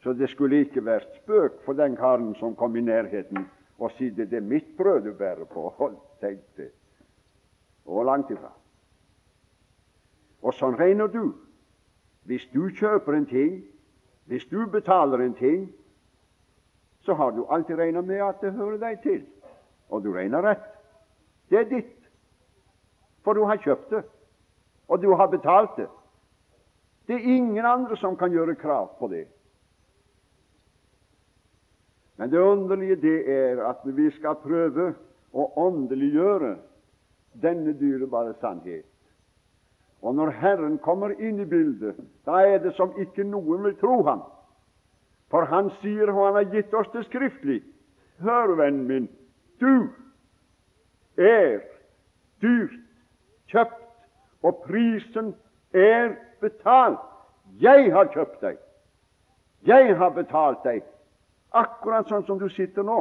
Så 0.06 0.12
det 0.12 0.28
skulle 0.30 0.60
ikke 0.62 0.84
vært 0.86 1.16
spøk 1.18 1.56
for 1.64 1.74
den 1.74 1.96
karen 1.98 2.28
som 2.38 2.52
kom 2.54 2.76
i 2.78 2.80
nærheten 2.80 3.40
og 3.82 3.90
sier 3.96 4.14
det 4.14 4.38
er 4.38 4.44
mitt 4.46 4.68
brød 4.78 5.00
du 5.02 5.10
bærer 5.18 5.48
på. 5.50 5.64
Og 5.66 5.96
tenkte 6.20 6.68
og 7.86 8.04
langt 8.06 8.30
ifra. 8.30 8.52
Og 10.46 10.54
sånn 10.54 10.78
regner 10.78 11.10
du. 11.10 11.34
Hvis 12.22 12.46
du 12.54 12.68
kjøper 12.78 13.18
en 13.18 13.26
ting, 13.26 13.58
hvis 14.30 14.46
du 14.46 14.62
betaler 14.70 15.26
en 15.26 15.34
ting, 15.34 15.66
så 17.02 17.18
har 17.18 17.34
du 17.34 17.42
alltid 17.50 17.74
regna 17.82 18.06
med 18.06 18.22
at 18.22 18.38
det 18.46 18.54
hører 18.54 18.78
deg 18.78 19.02
til. 19.02 19.24
Og 19.90 20.06
du 20.06 20.12
regner 20.14 20.46
rett. 20.46 20.70
Det 21.50 21.64
er 21.64 21.70
ditt. 21.70 21.96
For 23.26 23.34
du 23.34 23.42
har 23.42 23.58
kjøpt 23.58 23.90
det, 23.90 24.06
og 24.86 25.02
du 25.02 25.10
har 25.18 25.34
betalt 25.34 25.74
det. 25.82 25.90
Det 27.10 27.18
er 27.18 27.32
ingen 27.38 27.66
andre 27.66 27.98
som 27.98 28.14
kan 28.14 28.30
gjøre 28.30 28.54
krav 28.54 28.92
på 29.00 29.10
det. 29.10 29.26
Men 32.16 32.30
det 32.30 32.40
underlige 32.40 32.96
det 32.96 33.16
er 33.30 33.62
at 33.68 33.82
vi 33.84 34.10
skal 34.16 34.38
prøve 34.40 34.94
å 35.36 35.46
åndeliggjøre 35.66 36.56
denne 37.42 37.74
dyrebare 37.76 38.34
sannhet, 38.40 38.86
og 40.00 40.14
når 40.14 40.30
Herren 40.40 40.78
kommer 40.78 41.12
inn 41.20 41.40
i 41.40 41.48
bildet, 41.48 41.96
da 42.24 42.40
er 42.46 42.58
det 42.62 42.72
som 42.76 42.94
ikke 43.00 43.24
noen 43.24 43.64
vil 43.64 43.76
tro 43.80 44.00
ham. 44.06 44.22
For 45.32 45.48
han 45.50 45.70
sier, 45.80 46.12
og 46.12 46.28
han 46.28 46.38
har 46.38 46.52
gitt 46.52 46.74
oss 46.74 46.92
det 46.94 47.04
skriftlig 47.08 47.62
Hør, 48.22 48.54
vennen 48.56 48.86
min, 48.88 49.08
du 49.60 49.88
er 51.20 51.58
dyrt 52.40 52.78
kjøpt, 53.52 53.82
og 54.40 54.62
prisen 54.64 55.34
er 55.76 56.14
betalt. 56.40 57.02
Jeg 57.60 57.90
har 57.92 58.08
kjøpt 58.14 58.40
deg. 58.40 58.56
Jeg 59.68 59.96
har 59.98 60.14
betalt 60.16 60.64
deg, 60.64 60.80
akkurat 61.60 62.08
sånn 62.10 62.26
som 62.26 62.40
du 62.40 62.48
sitter 62.52 62.86
nå. 62.86 62.98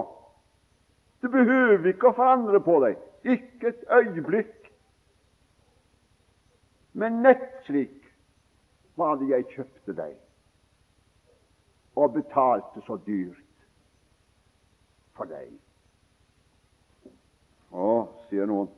Du 1.23 1.29
behøver 1.31 1.89
ikke 1.91 2.11
å 2.11 2.17
forandre 2.17 2.61
på 2.63 2.77
deg, 2.83 2.99
ikke 3.23 3.71
et 3.71 3.83
øyeblikk. 3.97 4.69
Men 6.95 7.21
nett 7.25 7.49
slik 7.65 7.97
var 8.95 9.17
det 9.19 9.31
jeg 9.31 9.49
kjøpte 9.55 9.95
deg 9.97 10.15
og 11.95 12.13
betalte 12.15 12.83
så 12.85 12.97
dyrt 13.07 13.65
for 15.15 15.31
deg. 15.31 15.51
Å, 17.75 17.91
sier 18.29 18.47
noen, 18.47 18.69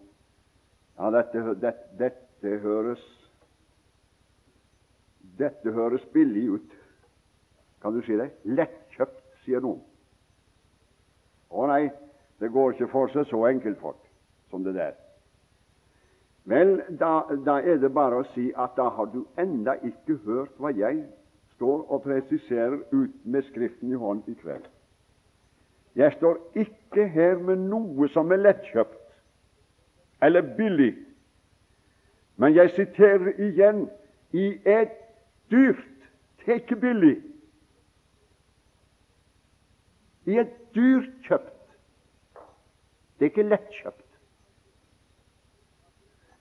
ja, 0.98 1.10
dette, 1.14 1.54
dette, 1.62 1.94
dette 2.00 2.58
høres 2.64 3.02
dette 5.38 5.72
høres 5.72 6.06
billig 6.14 6.48
ut. 6.50 6.76
Kan 7.82 7.94
du 7.94 8.02
si 8.06 8.18
det? 8.18 8.32
Lettkjøpt, 8.44 8.87
sier 9.48 9.64
noen. 9.64 9.80
Å 11.48 11.68
nei, 11.72 11.88
det 12.44 12.52
går 12.52 12.76
ikke 12.76 12.92
for 12.92 13.12
seg 13.14 13.28
så 13.32 13.46
enkelt 13.48 13.80
folk 13.80 14.04
som 14.52 14.66
det 14.68 14.76
der. 14.76 14.96
Vel, 16.48 16.78
da, 17.00 17.26
da, 17.44 17.58
er 17.60 17.80
det 17.82 17.92
bare 17.96 18.22
å 18.22 18.28
si 18.32 18.50
at 18.56 18.78
da 18.78 18.88
har 18.96 19.10
du 19.12 19.26
enda 19.40 19.76
ikke 19.84 20.20
hørt 20.24 20.54
hva 20.62 20.72
jeg 20.76 21.02
står 21.58 21.82
og 21.92 22.04
presiserer 22.06 22.78
ut 22.94 23.16
med 23.26 23.44
Skriften 23.50 23.92
i 23.92 24.00
hånd 24.00 24.28
i 24.32 24.36
kveld. 24.40 24.64
Jeg 25.98 26.14
står 26.20 26.38
ikke 26.56 27.08
her 27.10 27.42
med 27.42 27.66
noe 27.68 28.08
som 28.14 28.32
er 28.32 28.44
lettkjøpt 28.44 29.04
eller 30.24 30.46
billig, 30.58 30.94
men 32.38 32.54
jeg 32.54 32.72
siterer 32.76 33.34
igjen 33.42 33.88
i 34.32 34.48
et 34.66 34.94
dyrt, 35.52 35.84
det 40.28 40.40
er 40.40 40.48
dyrt 40.76 41.10
kjøpt. 41.24 41.54
Det 43.20 43.26
er 43.26 43.30
ikke 43.32 43.44
lettkjøpt. 43.44 44.04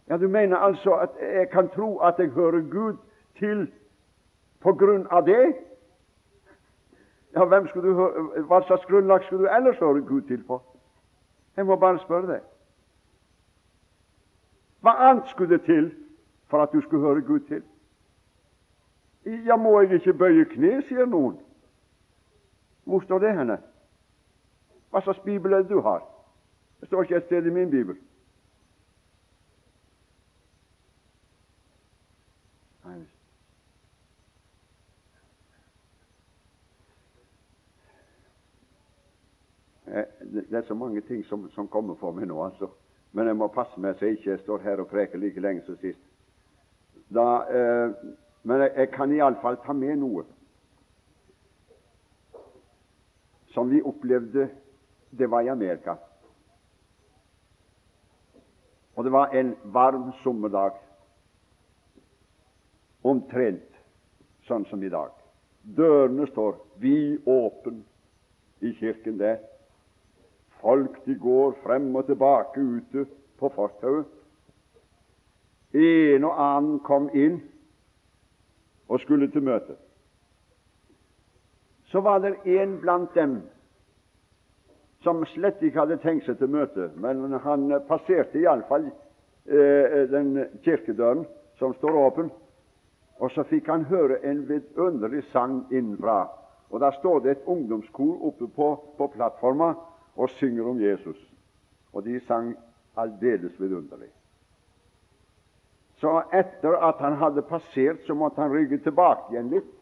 Ja, 0.08 0.16
Du 0.16 0.28
mener 0.28 0.56
altså 0.56 0.94
at 0.94 1.10
jeg 1.20 1.50
kan 1.50 1.68
tro 1.68 1.98
at 1.98 2.14
jeg 2.18 2.28
hører 2.28 2.60
Gud 2.70 2.96
til 3.38 3.72
på 4.60 4.72
grunn 4.72 5.06
av 5.10 5.22
det? 5.26 5.54
Ja, 7.34 7.44
hvem 7.44 7.68
skulle 7.68 7.88
du 7.88 7.94
høre, 7.94 8.42
Hva 8.42 8.62
slags 8.66 8.84
grunnlag 8.84 9.24
skulle 9.24 9.44
du 9.44 9.54
ellers 9.54 9.78
høre 9.78 10.02
Gud 10.02 10.22
til 10.22 10.44
på? 10.44 10.62
Jeg 11.56 11.66
må 11.66 11.76
bare 11.76 11.98
spørre 11.98 12.26
deg. 12.32 12.40
Hva 14.80 14.90
annet 15.10 15.28
skulle 15.28 15.58
det 15.58 15.64
til 15.64 15.94
for 16.50 16.62
at 16.62 16.72
du 16.72 16.80
skulle 16.80 17.06
høre 17.06 17.20
Gud 17.20 17.40
til? 17.40 17.62
Ja, 19.46 19.56
må 19.56 19.80
jeg 19.80 19.92
ikke 19.92 20.14
bøye 20.14 20.44
kne, 20.44 20.82
sier 20.82 21.06
noen. 21.06 21.38
Hvor 22.84 23.00
står 23.00 23.18
det 23.18 23.38
henne? 23.38 23.58
Hva 24.90 25.00
slags 25.00 25.22
bibel 25.24 25.52
er 25.52 25.64
det 25.64 25.70
du 25.70 25.80
har? 25.80 26.04
Det 26.80 26.88
står 26.88 27.02
ikke 27.02 27.16
et 27.16 27.24
sted 27.24 27.46
i 27.46 27.50
min 27.50 27.70
bibel. 27.70 27.96
Det 40.32 40.56
er 40.56 40.62
så 40.62 40.74
mange 40.74 41.00
ting 41.00 41.24
som, 41.24 41.50
som 41.50 41.68
kommer 41.68 41.94
for 41.94 42.12
meg 42.12 42.26
nå, 42.28 42.36
altså. 42.44 42.68
Men 43.12 43.26
jeg 43.30 43.36
må 43.38 43.46
passe 43.48 43.80
meg 43.80 43.96
så 43.96 44.08
jeg 44.08 44.18
ikke 44.18 44.38
står 44.42 44.64
her 44.64 44.80
og 44.82 44.90
preker 44.90 45.18
like 45.18 45.40
lenge 45.40 45.62
som 45.64 45.78
sist. 45.80 46.00
Da, 47.14 47.26
eh, 47.48 47.94
men 48.42 48.60
jeg, 48.60 48.72
jeg 48.76 48.90
kan 48.92 49.12
iallfall 49.14 49.56
ta 49.64 49.72
med 49.72 49.96
noe 50.02 50.24
som 53.54 53.70
vi 53.70 53.80
opplevde 53.80 54.50
Det 55.10 55.30
var 55.30 55.40
i 55.40 55.48
Amerika. 55.48 55.96
Og 58.96 59.04
det 59.04 59.12
var 59.12 59.26
en 59.26 59.56
varm 59.64 60.12
sommerdag, 60.22 60.72
omtrent 63.04 63.76
sånn 64.48 64.64
som 64.70 64.82
i 64.82 64.90
dag. 64.90 65.12
Dørene 65.76 66.26
står 66.30 66.56
vidåpne 66.80 67.82
i 68.64 68.72
kirken 68.78 69.18
der. 69.20 69.38
Folk 70.62 71.02
de 71.04 71.14
går 71.20 71.58
frem 71.62 71.90
og 71.96 72.06
tilbake 72.06 72.60
ute 72.60 73.06
på 73.38 73.50
fortauet. 73.54 74.06
en 75.76 76.24
og 76.24 76.38
annen 76.40 76.78
kom 76.80 77.10
inn 77.12 77.40
og 78.88 79.00
skulle 79.00 79.28
til 79.30 79.42
møte. 79.42 79.76
Så 81.90 82.00
var 82.00 82.18
det 82.18 82.38
en 82.46 82.78
blant 82.80 83.14
dem 83.14 83.42
som 85.06 85.22
slett 85.30 85.62
ikke 85.62 85.84
hadde 85.84 86.00
tenkt 86.02 86.26
seg 86.26 86.40
til 86.40 86.50
møte, 86.50 86.88
men 86.98 87.36
han 87.44 87.68
passerte 87.86 88.40
iallfall 88.40 88.88
eh, 88.88 90.02
den 90.10 90.32
kirkedøren 90.64 91.22
som 91.60 91.76
står 91.78 91.98
åpen, 92.00 92.30
og 93.22 93.30
så 93.30 93.46
fikk 93.46 93.70
han 93.70 93.86
høre 93.86 94.18
en 94.26 94.42
vidunderlig 94.48 95.22
sang 95.30 95.60
innenfra. 95.70 96.26
Og 96.74 96.82
Da 96.82 96.90
står 96.98 97.22
det 97.22 97.30
et 97.30 97.46
ungdomskor 97.46 98.26
oppe 98.26 98.50
på, 98.50 98.72
på 98.98 99.08
plattforma 99.14 99.70
og 100.16 100.30
synger 100.40 100.66
om 100.72 100.82
Jesus. 100.82 101.16
Og 101.94 102.04
de 102.04 102.18
sang 102.26 102.56
aldeles 102.98 103.54
vidunderlig. 103.60 104.10
Så 106.02 106.18
etter 106.34 106.74
at 106.82 106.98
han 107.00 107.16
hadde 107.22 107.46
passert, 107.46 108.02
så 108.04 108.14
måtte 108.14 108.42
han 108.42 108.52
rygge 108.52 108.82
tilbake 108.82 109.32
igjen 109.32 109.54
litt, 109.54 109.72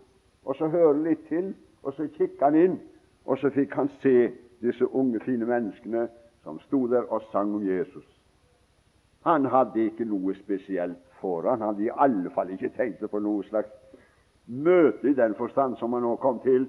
og 0.44 0.60
så 0.60 0.68
høre 0.68 1.00
litt 1.00 1.24
til, 1.32 1.54
og 1.82 1.96
så 1.96 2.06
kikket 2.12 2.44
han 2.44 2.60
inn, 2.60 2.80
og 3.24 3.40
så 3.40 3.50
fikk 3.50 3.72
han 3.74 3.88
se 4.04 4.28
disse 4.60 4.86
unge, 4.86 5.20
fine 5.20 5.46
menneskene 5.46 6.08
som 6.44 6.60
sto 6.60 6.86
der 6.86 7.08
og 7.12 7.22
sang 7.32 7.54
om 7.54 7.64
Jesus. 7.66 8.06
Han 9.24 9.46
hadde 9.48 9.86
ikke 9.88 10.04
noe 10.04 10.34
spesielt 10.36 11.00
for 11.20 11.48
Han 11.48 11.60
hadde 11.60 11.86
i 11.86 11.92
alle 11.96 12.30
fall 12.30 12.50
ikke 12.52 12.72
tenkt 12.76 13.04
på 13.10 13.18
noe 13.18 13.44
slags 13.48 13.72
møte 14.46 15.08
i 15.08 15.16
den 15.16 15.34
forstand 15.34 15.78
som 15.80 15.92
han 15.96 16.04
nå 16.04 16.16
kom 16.20 16.40
til. 16.44 16.66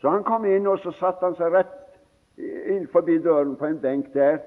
Så 0.00 0.10
han 0.10 0.22
kom 0.22 0.44
inn, 0.46 0.66
og 0.66 0.78
så 0.78 0.92
satte 0.94 1.26
han 1.26 1.34
seg 1.34 1.50
rett 1.52 1.74
inn 2.70 2.86
forbi 2.92 3.18
døren 3.18 3.56
på 3.58 3.66
en 3.66 3.80
benk 3.82 4.12
der 4.14 4.38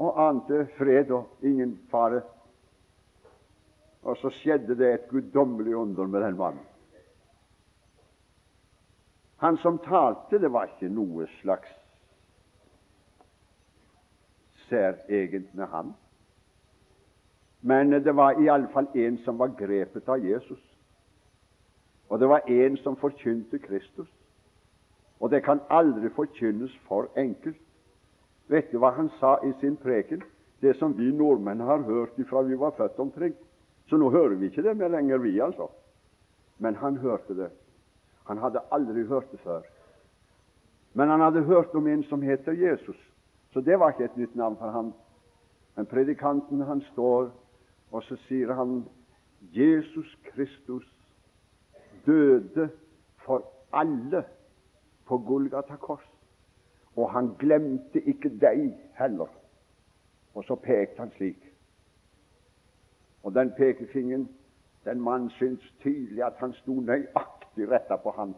og 0.00 0.16
ante 0.20 0.64
fred 0.78 1.10
og 1.12 1.44
ingen 1.44 1.76
fare. 1.90 2.22
Og 4.06 4.16
så 4.20 4.30
skjedde 4.32 4.76
det 4.78 4.92
et 4.92 5.06
guddommelig 5.10 5.76
under 5.76 6.06
med 6.06 6.24
den 6.24 6.36
mannen. 6.38 6.64
Han 9.36 9.56
som 9.56 9.78
talte, 9.78 10.38
det 10.40 10.52
var 10.52 10.70
ikke 10.70 10.88
noe 10.88 11.26
slags 11.40 11.68
særegent 14.68 15.54
med 15.54 15.66
ham. 15.66 15.94
Men 17.60 17.92
det 17.92 18.16
var 18.16 18.40
iallfall 18.40 18.88
en 18.94 19.18
som 19.24 19.38
var 19.38 19.54
grepet 19.58 20.08
av 20.08 20.24
Jesus. 20.24 20.62
Og 22.08 22.20
det 22.20 22.28
var 22.28 22.48
en 22.48 22.76
som 22.76 22.96
forkynte 22.96 23.58
Kristus. 23.58 24.08
Og 25.20 25.30
det 25.30 25.42
kan 25.44 25.60
aldri 25.70 26.08
forkynnes 26.08 26.72
for 26.88 27.08
enkelt. 27.16 27.60
Vet 28.48 28.70
du 28.72 28.78
hva 28.78 28.92
han 28.94 29.10
sa 29.20 29.36
i 29.44 29.52
sin 29.60 29.76
preken? 29.76 30.22
Det 30.62 30.76
som 30.78 30.94
vi 30.98 31.10
nordmenn 31.12 31.60
har 31.60 31.82
hørt 31.82 32.18
ifra 32.18 32.42
vi 32.42 32.58
var 32.58 32.76
født 32.76 32.98
omtrent. 32.98 33.36
Så 33.88 33.96
nå 33.96 34.10
hører 34.10 34.34
vi 34.34 34.46
ikke 34.46 34.62
det 34.62 34.76
mer 34.76 34.88
lenger, 34.88 35.18
vi, 35.18 35.38
altså. 35.40 35.68
Men 36.58 36.74
han 36.74 36.96
hørte 36.96 37.34
det. 37.36 37.50
Han 38.26 38.38
hadde 38.38 38.60
aldri 38.72 39.06
hørt 39.06 39.32
det 39.32 39.40
før. 39.40 39.60
Men 40.94 41.08
han 41.08 41.20
hadde 41.20 41.42
hørt 41.42 41.74
om 41.74 41.86
en 41.86 42.02
som 42.04 42.22
heter 42.22 42.52
Jesus. 42.52 43.12
Så 43.52 43.60
det 43.60 43.78
var 43.78 43.88
ikke 43.90 44.04
et 44.04 44.16
nytt 44.16 44.36
navn 44.36 44.56
for 44.56 44.70
ham. 44.70 44.94
Men 45.76 45.86
predikanten 45.86 46.60
han 46.60 46.80
står, 46.92 47.30
og 47.90 48.02
så 48.02 48.16
sier 48.26 48.52
han 48.54 48.84
Jesus 49.52 50.18
Kristus 50.24 50.86
døde 52.06 52.70
for 53.26 53.44
alle 53.72 54.24
på 55.06 55.18
Golgata 55.18 55.76
kors. 55.76 56.04
Og 56.96 57.10
han 57.12 57.34
glemte 57.38 58.00
ikke 58.00 58.32
deg 58.40 58.72
heller. 58.96 59.28
Og 60.34 60.44
så 60.44 60.54
pekte 60.54 60.98
han 60.98 61.12
slik. 61.16 61.52
Og 63.22 63.34
den 63.34 63.52
pekefingeren, 63.56 64.28
den 64.84 65.00
mannen 65.00 65.30
syntes 65.30 65.74
tydelig 65.82 66.24
at 66.24 66.40
han 66.40 66.52
sto 66.52 66.80
nøyaktig 66.80 67.35
retta 67.64 67.96
på 67.96 68.12
han. 68.16 68.34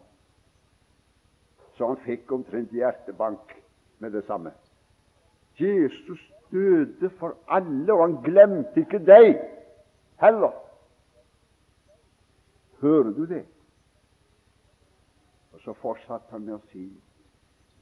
Så 1.75 1.87
han 1.87 1.99
fikk 2.05 2.31
omtrent 2.31 2.71
hjertebank 2.71 3.53
med 3.99 4.11
det 4.15 4.23
samme. 4.27 4.51
Jesus 5.59 6.19
døde 6.51 7.09
for 7.19 7.35
alle, 7.47 7.93
og 7.93 8.01
han 8.01 8.17
glemte 8.23 8.79
ikke 8.83 8.99
deg 9.05 9.35
heller. 10.23 10.55
Hører 12.79 13.11
du 13.11 13.25
det? 13.25 13.45
Og 15.53 15.59
Så 15.59 15.73
fortsatte 15.73 16.31
han 16.31 16.45
med 16.47 16.55
å 16.55 16.63
si 16.71 16.87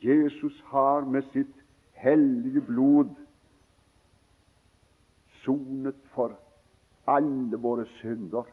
Jesus 0.01 0.61
har 0.69 1.05
med 1.05 1.25
sitt 1.33 1.53
hellige 1.97 2.61
blod 2.61 3.13
sonet 5.41 5.97
for 6.13 6.35
alle 7.07 7.57
våre 7.57 7.85
synder. 8.01 8.45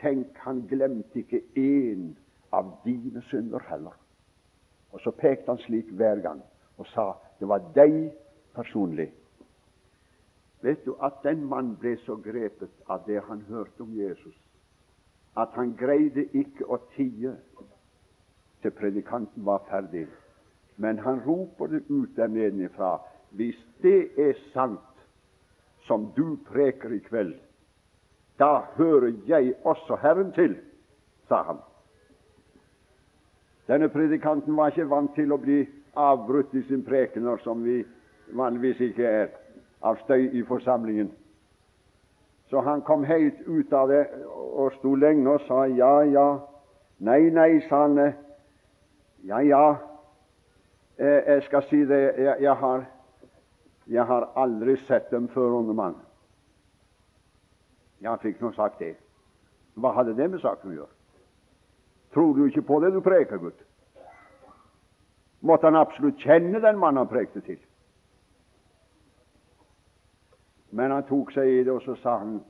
Tenk, 0.00 0.36
han 0.44 0.64
glemte 0.68 1.20
ikke 1.20 1.42
én 1.56 2.14
av 2.52 2.72
dine 2.84 3.22
synder 3.30 3.62
heller. 3.68 3.96
Og 4.92 5.00
så 5.00 5.10
pekte 5.10 5.52
han 5.52 5.62
slik 5.66 5.90
hver 5.92 6.22
gang 6.24 6.42
og 6.80 6.86
sa 6.94 7.12
det 7.40 7.48
var 7.48 7.64
deg 7.76 8.10
personlig. 8.54 9.10
Vet 10.60 10.84
du 10.84 10.94
at 11.04 11.22
den 11.24 11.44
mann 11.48 11.74
ble 11.80 11.94
så 12.04 12.16
grepet 12.20 12.72
av 12.88 13.04
det 13.06 13.20
han 13.28 13.44
hørte 13.48 13.84
om 13.84 13.92
Jesus, 13.96 14.36
at 15.36 15.54
han 15.56 15.72
greide 15.78 16.26
ikke 16.36 16.66
å 16.68 16.80
tie 16.96 17.32
til 18.62 18.74
predikanten 18.76 19.44
var 19.46 19.62
ferdig. 19.70 20.06
Men 20.76 20.98
han 20.98 21.22
roper 21.24 21.70
det 21.72 21.82
ut 21.88 22.16
der 22.16 22.28
nedenifra. 22.28 22.98
Hvis 23.30 23.56
det 23.82 24.10
er 24.18 24.36
sant 24.52 25.04
som 25.86 26.10
du 26.16 26.36
preker 26.48 26.92
i 26.92 27.00
kveld, 27.04 27.36
da 28.40 28.64
hører 28.76 29.12
jeg 29.26 29.54
også 29.64 29.96
Herren 30.02 30.32
til, 30.32 30.56
sa 31.28 31.42
han. 31.42 31.60
Denne 33.68 33.88
predikanten 33.88 34.56
var 34.56 34.72
ikke 34.72 34.88
vant 34.90 35.12
til 35.14 35.32
å 35.32 35.38
bli 35.38 35.60
avbrutt 35.94 36.54
i 36.56 36.62
sin 36.66 36.82
prekener, 36.82 37.38
som 37.44 37.62
vi 37.64 37.82
vanligvis 38.34 38.80
ikke 38.90 39.06
er, 39.06 39.28
av 39.82 40.00
støy 40.02 40.30
i 40.36 40.42
forsamlingen. 40.44 41.12
Så 42.50 42.60
han 42.60 42.82
kom 42.82 43.04
helt 43.04 43.38
ut 43.46 43.72
av 43.72 43.88
det 43.88 44.02
og 44.34 44.72
sto 44.80 44.96
lenge 44.98 45.30
og 45.30 45.46
sa 45.46 45.66
ja, 45.70 45.92
ja. 46.04 46.26
Nei, 47.00 47.30
nei, 47.32 47.60
sa 47.68 47.84
han. 47.86 48.00
Ja, 49.24 49.38
ja, 49.40 49.64
eh, 50.98 51.20
jeg 51.28 51.42
skal 51.46 51.64
si 51.68 51.84
det, 51.88 52.00
jeg, 52.18 52.36
jeg, 52.40 52.56
har, 52.56 52.84
jeg 53.86 54.04
har 54.04 54.28
aldri 54.36 54.76
sett 54.88 55.10
dem 55.12 55.28
før, 55.32 55.60
unge 55.60 55.76
mann. 55.76 55.96
Jeg 58.00 58.20
fikk 58.22 58.40
nå 58.40 58.52
sagt 58.56 58.78
det. 58.80 58.94
Hva 59.74 59.92
hadde 59.96 60.16
det 60.16 60.30
med 60.30 60.40
saken 60.40 60.72
å 60.72 60.76
gjøre? 60.78 60.94
Tror 62.14 62.32
du 62.34 62.46
ikke 62.46 62.66
på 62.66 62.80
det 62.82 62.92
du 62.94 63.00
preker, 63.04 63.38
gutt? 63.38 63.60
Måtte 65.40 65.68
han 65.68 65.78
absolutt 65.78 66.20
kjenne 66.20 66.60
den 66.60 66.78
mannen 66.78 67.04
han 67.04 67.10
prekte 67.10 67.40
til? 67.44 67.60
Men 70.70 70.90
han 70.94 71.06
tok 71.08 71.32
seg 71.34 71.48
i 71.48 71.62
det, 71.64 71.72
og 71.72 71.82
så 71.84 71.96
sa 72.02 72.18
han 72.22 72.40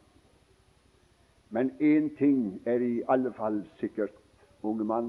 Men 1.50 1.72
én 1.80 2.12
ting 2.18 2.60
er 2.64 2.78
i 2.78 3.02
alle 3.08 3.32
fall 3.34 3.64
sikkert, 3.80 4.14
unge 4.62 4.84
mann, 4.84 5.08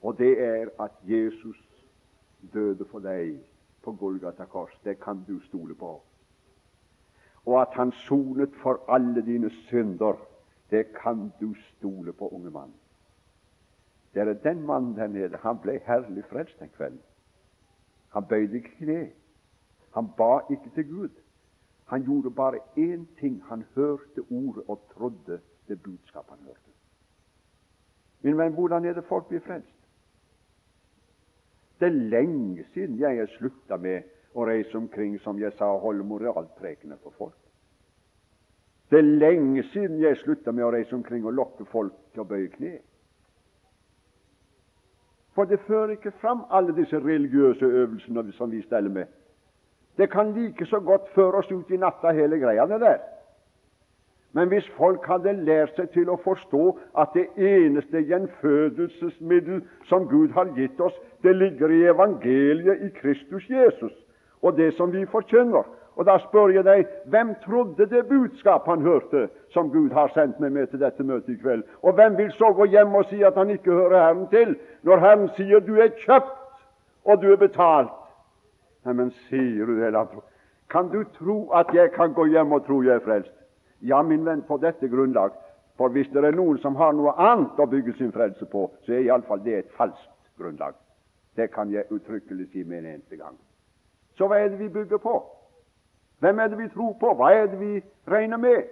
og 0.00 0.16
det 0.18 0.40
er 0.40 0.70
at 0.80 0.94
Jesus 1.04 1.58
døde 2.54 2.86
for 2.90 3.04
deg 3.04 3.36
på 3.84 3.92
Golgata 3.92 4.46
kors. 4.48 4.72
Det 4.84 4.96
kan 5.00 5.20
du 5.28 5.36
stole 5.48 5.74
på. 5.74 6.00
Og 7.46 7.60
at 7.60 7.68
han 7.74 7.92
sonet 7.92 8.50
for 8.62 8.84
alle 8.88 9.24
dine 9.26 9.50
synder, 9.50 10.14
det 10.70 10.86
kan 11.02 11.32
du 11.40 11.54
stole 11.54 12.12
på, 12.12 12.28
unge 12.28 12.50
mann. 12.50 12.72
Det 14.14 14.22
er 14.22 14.32
den 14.32 14.66
mannen 14.66 14.96
der 14.96 15.06
nede. 15.06 15.36
Han 15.36 15.58
ble 15.58 15.80
herlig 15.86 16.24
frelst 16.24 16.60
den 16.60 16.68
kvelden. 16.76 17.00
Han 18.12 18.24
bøyde 18.28 18.56
ikke 18.56 18.76
kne. 18.78 19.10
Han 19.94 20.08
ba 20.16 20.38
ikke 20.50 20.70
til 20.74 20.88
Gud. 20.88 21.08
Han 21.86 22.02
gjorde 22.04 22.30
bare 22.30 22.58
én 22.76 23.20
ting. 23.20 23.42
Han 23.48 23.64
hørte 23.74 24.20
ordet 24.30 24.62
og 24.68 24.80
trodde 24.94 25.40
det 25.68 25.82
budskapet 25.82 26.36
han 26.38 26.46
hørte. 26.46 26.70
Min 28.22 28.38
venn, 28.38 28.52
hvordan 28.52 28.84
er 28.84 28.92
det 28.92 29.04
folk 29.04 29.26
blir 29.28 29.40
frelst? 29.40 29.78
Det 31.80 31.86
er 31.86 31.92
lenge 31.92 32.64
siden 32.74 32.98
jeg 32.98 33.18
har 33.18 33.26
slutta 33.26 33.76
med 33.76 34.02
å 34.34 34.44
reise 34.46 34.76
omkring 34.78 35.18
som 35.20 35.40
jeg 35.40 35.52
sa, 35.58 35.64
og 35.64 35.80
holde 35.80 36.04
moralprekener 36.06 36.96
for 37.02 37.10
folk. 37.18 37.41
Det 38.92 38.98
er 38.98 39.02
lenge 39.02 39.62
siden 39.72 40.02
jeg 40.02 40.16
slutta 40.20 40.52
med 40.52 40.66
å 40.66 40.70
reise 40.74 40.92
omkring 40.92 41.24
og 41.24 41.32
lokke 41.32 41.64
folk 41.72 41.94
til 42.12 42.20
å 42.20 42.28
bøye 42.28 42.50
kne. 42.52 42.74
For 45.32 45.48
det 45.48 45.62
fører 45.64 45.94
ikke 45.94 46.12
fram 46.20 46.42
alle 46.52 46.74
disse 46.76 47.00
religiøse 47.00 47.64
øvelsene 47.64 48.32
som 48.36 48.52
vi 48.52 48.60
steller 48.66 48.92
med. 48.92 49.08
Det 49.96 50.10
kan 50.12 50.34
like 50.36 50.66
så 50.66 50.80
godt 50.80 51.08
føre 51.14 51.40
oss 51.40 51.48
ut 51.52 51.70
i 51.72 51.80
natta, 51.80 52.12
hele 52.12 52.36
greia 52.36 52.68
det 52.68 52.80
der. 52.80 53.00
Men 54.32 54.48
hvis 54.48 54.68
folk 54.76 55.08
hadde 55.08 55.32
lært 55.40 55.72
seg 55.76 55.88
til 55.96 56.12
å 56.12 56.20
forstå 56.20 56.62
at 57.00 57.16
det 57.16 57.26
eneste 57.36 58.00
gjenfødelsesmiddel 58.12 59.64
som 59.88 60.04
Gud 60.08 60.36
har 60.36 60.52
gitt 60.56 60.80
oss, 60.80 60.96
det 61.24 61.32
ligger 61.36 61.72
i 61.72 61.84
evangeliet 61.88 62.84
i 62.84 62.92
Kristus 63.00 63.48
Jesus, 63.48 63.92
og 64.42 64.56
det 64.56 64.74
som 64.76 64.92
vi 64.92 65.06
forkynner, 65.06 65.64
Og 65.96 66.06
da 66.08 66.16
spør 66.18 66.48
jeg 66.54 66.64
deg, 66.64 66.86
hvem 67.12 67.34
trodde 67.44 67.86
det 67.86 68.06
budskap 68.08 68.66
han 68.66 68.82
hørte, 68.82 69.28
som 69.52 69.70
Gud 69.70 69.90
har 69.92 70.08
sendt 70.14 70.40
meg 70.40 70.52
med 70.52 70.70
til 70.70 70.80
dette 70.80 71.04
møtet 71.04 71.34
i 71.34 71.40
kveld? 71.40 71.64
Og 71.82 71.92
hvem 71.98 72.16
vil 72.16 72.32
så 72.32 72.52
gå 72.56 72.64
hjem 72.72 72.94
og 72.94 73.04
si 73.10 73.20
at 73.22 73.36
han 73.36 73.50
ikke 73.50 73.72
hører 73.72 73.98
Herren 73.98 74.26
til, 74.32 74.56
når 74.82 75.04
Herren 75.04 75.28
sier 75.36 75.60
du 75.60 75.76
er 75.76 75.92
kjøpt 76.04 76.38
og 77.04 77.22
du 77.22 77.32
er 77.32 77.40
betalt? 77.40 77.92
Nei, 78.86 78.94
men 78.98 79.12
sier 79.28 79.68
du 79.68 79.76
det? 79.78 79.92
Kan 80.72 80.88
du 80.88 81.04
tro 81.18 81.50
at 81.54 81.74
jeg 81.74 81.92
kan 81.92 82.16
gå 82.16 82.24
hjem 82.32 82.52
og 82.52 82.64
tro 82.66 82.80
jeg 82.82 82.96
er 82.96 83.04
frelst? 83.04 83.34
Ja, 83.82 84.02
min 84.02 84.24
venn, 84.24 84.42
på 84.48 84.56
dette 84.62 84.88
grunnlag. 84.88 85.36
For 85.76 85.92
hvis 85.92 86.08
det 86.12 86.24
er 86.24 86.36
noen 86.36 86.58
som 86.62 86.76
har 86.76 86.92
noe 86.96 87.12
annet 87.20 87.60
å 87.60 87.66
bygge 87.68 87.96
sin 87.98 88.12
frelse 88.12 88.46
på, 88.48 88.70
så 88.86 88.96
er 88.96 89.06
iallfall 89.06 89.42
det 89.44 89.58
et 89.58 89.76
falskt 89.76 90.10
grunnlag. 90.40 90.74
Det 91.36 91.50
kan 91.52 91.70
jeg 91.72 91.88
uttrykkelig 91.90 92.48
si 92.52 92.64
med 92.64 92.82
en 92.82 92.90
eneste 92.94 93.16
gang. 93.16 93.36
Så 94.16 94.28
hva 94.28 94.40
er 94.40 94.52
det 94.52 94.60
vi 94.60 94.68
bygger 94.72 95.00
på? 95.02 95.20
Hvem 96.22 96.38
er 96.38 96.48
det 96.48 96.58
vi 96.58 96.68
tror 96.70 96.92
på? 97.00 97.08
Hva 97.18 97.32
er 97.34 97.48
det 97.50 97.58
vi 97.58 97.80
regner 98.06 98.38
med? 98.38 98.68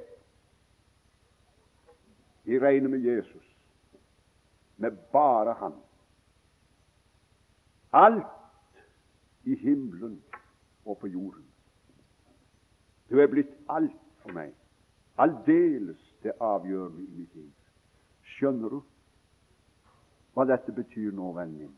Vi 2.44 2.59
regner 2.59 2.88
med 2.88 2.98
Jesus, 2.98 3.57
med 4.76 4.90
bare 5.12 5.55
Han. 5.59 5.74
Alt 7.92 8.78
i 9.44 9.57
himmelen 9.57 10.22
og 10.84 10.98
på 10.98 11.07
jorden. 11.07 11.44
Du 13.11 13.18
er 13.18 13.26
blitt 13.26 13.51
alt 13.68 13.98
for 14.22 14.30
meg. 14.32 14.55
Aldeles 15.18 16.16
det 16.22 16.38
avgjørende 16.40 17.03
i 17.03 17.11
mitt 17.18 17.34
liv. 17.34 17.53
Skjønner 18.22 18.78
du 18.78 18.80
hva 20.38 20.46
dette 20.46 20.70
betyr 20.72 21.11
nå, 21.11 21.32
vennen 21.34 21.59
min? 21.59 21.76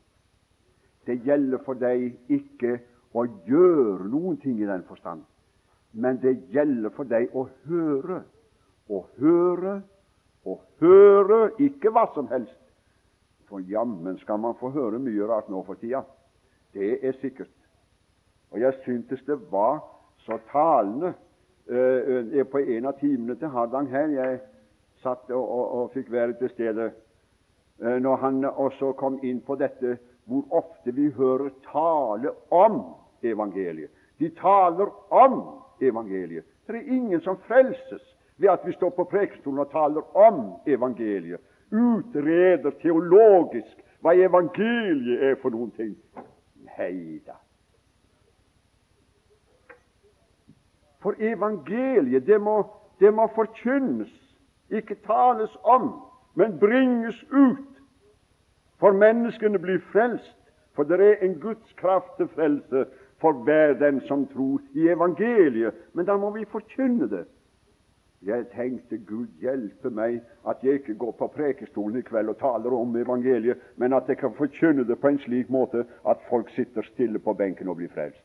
Det 1.08 1.22
gjelder 1.24 1.64
for 1.64 1.80
deg 1.80 2.12
ikke 2.28 2.76
å 3.16 3.24
gjøre 3.48 4.12
noen 4.12 4.36
ting 4.44 4.60
i 4.60 4.68
den 4.68 4.84
forstand, 4.84 5.24
men 5.92 6.20
det 6.22 6.38
gjelder 6.52 6.92
for 6.96 7.08
deg 7.08 7.32
å 7.36 7.46
høre. 7.68 8.22
Å 8.90 9.00
høre 9.20 9.80
og 10.44 10.60
høre, 10.82 11.40
ikke 11.62 11.92
hva 11.94 12.06
som 12.14 12.28
helst. 12.32 12.58
For 13.48 13.62
jammen 13.68 14.16
skal 14.22 14.40
man 14.40 14.56
få 14.60 14.72
høre 14.72 15.00
mye 15.02 15.28
rart 15.28 15.50
nå 15.52 15.62
for 15.66 15.78
tida. 15.80 16.02
Det 16.72 16.96
er 17.04 17.12
sikkert. 17.20 17.52
Og 18.50 18.60
jeg 18.60 18.74
syntes 18.84 19.20
det 19.26 19.38
var 19.52 19.82
så 20.24 20.38
talende 20.52 21.12
uh, 21.68 22.42
på 22.50 22.58
en 22.58 22.88
av 22.88 22.98
timene 23.00 23.36
til 23.38 23.52
Hardang 23.52 23.90
her. 23.92 24.08
Jeg 24.12 24.40
satt 25.02 25.30
og, 25.30 25.44
og, 25.44 25.64
og 25.76 25.92
fikk 25.94 26.10
være 26.12 26.36
til 26.40 26.52
stede 26.52 26.90
uh, 27.82 27.96
når 28.00 28.16
han 28.24 28.44
også 28.44 28.92
kom 28.98 29.20
inn 29.22 29.40
på 29.44 29.56
dette 29.60 29.98
hvor 30.30 30.46
ofte 30.54 30.94
vi 30.94 31.10
hører 31.10 31.50
tale 31.66 32.32
om 32.50 32.82
evangeliet. 33.22 33.90
De 34.18 34.30
taler 34.38 34.88
om 35.10 35.61
evangeliet. 35.82 36.44
Det 36.66 36.76
er 36.76 36.94
ingen 36.94 37.20
som 37.20 37.38
frelses 37.46 38.16
ved 38.36 38.48
at 38.48 38.60
vi 38.66 38.72
står 38.72 38.90
på 38.90 39.04
prekestolen 39.04 39.58
og 39.58 39.70
taler 39.70 40.16
om 40.16 40.52
evangeliet. 40.66 41.40
Utreder 41.72 42.70
teologisk 42.82 43.78
hva 44.02 44.14
evangeliet 44.18 45.22
er 45.22 45.38
for 45.42 45.54
noen 45.54 45.70
ting. 45.76 45.94
Nei 46.66 47.20
da. 47.26 47.38
For 51.02 51.18
evangeliet, 51.18 52.26
det 52.26 52.40
må, 52.40 52.62
det 53.00 53.14
må 53.14 53.26
forkynnes, 53.34 54.12
ikke 54.70 54.96
tales 55.06 55.54
om, 55.62 55.92
men 56.34 56.58
bringes 56.58 57.22
ut. 57.32 57.68
For 58.78 58.92
menneskene 58.92 59.58
blir 59.58 59.82
frelst, 59.92 60.38
for 60.74 60.88
det 60.88 61.00
er 61.00 61.24
en 61.26 61.40
Guds 61.40 61.72
kraft 61.78 62.16
til 62.16 62.28
frelse 62.34 62.86
for 63.22 63.44
hver 63.46 63.76
den 63.78 64.00
som 64.08 64.26
tror 64.32 64.60
i 64.74 64.88
evangeliet. 64.90 65.78
Men 65.94 66.08
da 66.08 66.16
må 66.18 66.32
vi 66.34 66.44
forkynne 66.50 67.08
det. 67.10 67.24
Jeg 68.22 68.46
tenkte 68.52 68.98
Gud 69.02 69.30
hjelpe 69.42 69.90
meg 69.90 70.20
at 70.46 70.60
jeg 70.62 70.78
ikke 70.78 70.94
går 70.98 71.14
på 71.18 71.26
prekestolen 71.34 71.98
i 71.98 72.04
kveld 72.06 72.30
og 72.30 72.38
taler 72.38 72.74
om 72.76 72.94
evangeliet, 72.96 73.58
men 73.76 73.96
at 73.96 74.06
jeg 74.08 74.20
kan 74.20 74.34
forkynne 74.36 74.84
det 74.86 74.98
på 75.02 75.10
en 75.10 75.18
slik 75.24 75.50
måte 75.50 75.82
at 76.06 76.22
folk 76.28 76.50
sitter 76.54 76.86
stille 76.92 77.18
på 77.18 77.34
benken 77.34 77.72
og 77.72 77.80
blir 77.80 77.90
frelst. 77.94 78.22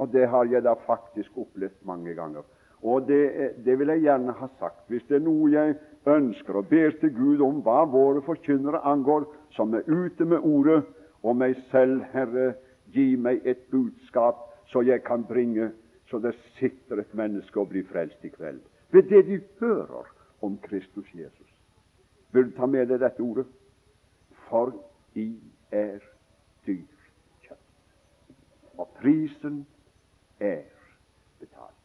Og 0.00 0.08
det 0.12 0.28
har 0.28 0.48
jeg 0.48 0.64
da 0.64 0.72
faktisk 0.86 1.36
opplevd 1.36 1.84
mange 1.84 2.14
ganger. 2.14 2.46
Og 2.82 3.08
det, 3.08 3.52
det, 3.64 3.78
vil 3.78 3.92
jeg 3.92 4.06
gjerne 4.06 4.32
ha 4.32 4.48
sagt. 4.58 4.86
Hvis 4.88 5.04
det 5.08 5.18
er 5.18 5.26
noe 5.26 5.50
jeg 5.52 5.76
ønsker 6.08 6.56
og 6.56 6.70
ber 6.70 6.96
til 7.00 7.12
Gud 7.12 7.44
om 7.44 7.60
hva 7.64 7.82
våre 7.84 8.22
forkynnere 8.24 8.80
angår, 8.88 9.28
som 9.52 9.74
er 9.76 9.84
ute 9.84 10.24
med 10.24 10.40
ordet, 10.40 10.80
og 11.22 11.36
meg 11.36 11.58
selv, 11.68 12.00
Herre, 12.14 12.54
gi 12.92 13.16
meg 13.16 13.46
et 13.46 13.66
budskap 13.70 14.46
så 14.70 14.82
jeg 14.86 15.02
kan 15.02 15.24
bringe, 15.24 15.72
så 16.10 16.18
det 16.18 16.34
sitter 16.58 17.00
et 17.00 17.14
menneske 17.14 17.60
og 17.60 17.68
blir 17.68 17.84
frelst 17.90 18.24
i 18.24 18.28
kveld. 18.28 18.60
Ved 18.90 19.02
det 19.02 19.26
de 19.26 19.40
hører 19.60 20.06
om 20.42 20.58
Kristus 20.58 21.14
Jesus. 21.14 21.54
Vil 22.32 22.44
du 22.44 22.56
ta 22.56 22.66
med 22.66 22.86
deg 22.86 23.00
dette 23.00 23.22
ordet? 23.22 23.46
For 24.48 24.72
I 25.14 25.26
er 25.72 25.98
dyr 26.66 26.86
kjøtt. 27.42 27.66
Og 28.78 28.88
prisen 29.00 29.66
er 30.40 30.62
betalt. 31.38 31.82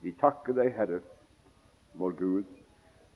Vi 0.00 0.12
takker 0.20 0.56
deg, 0.56 0.72
Herre, 0.76 1.00
vår 1.94 2.16
Gud, 2.20 2.44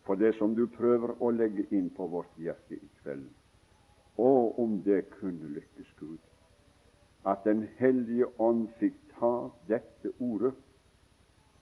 for 0.06 0.14
det 0.14 0.34
som 0.38 0.56
du 0.56 0.66
prøver 0.66 1.12
å 1.20 1.30
legge 1.30 1.66
inn 1.76 1.90
på 1.92 2.06
vårt 2.08 2.32
hjerte 2.40 2.76
i 2.80 2.88
kveld. 3.02 3.28
Og 4.18 4.58
om 4.58 4.80
det 4.82 5.04
kunne 5.20 5.52
lykkes, 5.52 5.92
Gud, 6.00 6.18
at 7.26 7.44
Den 7.44 7.68
hellige 7.78 8.26
ånd 8.40 8.68
fikk 8.78 8.96
ta 9.18 9.50
dette 9.68 10.12
ordet 10.20 10.54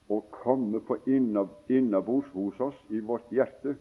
og 0.09 0.29
komme 0.31 0.81
på 0.81 0.97
innabords 1.07 2.29
hos 2.33 2.61
oss 2.61 2.83
i 2.91 3.01
vårt 3.01 3.31
hjerte, 3.35 3.75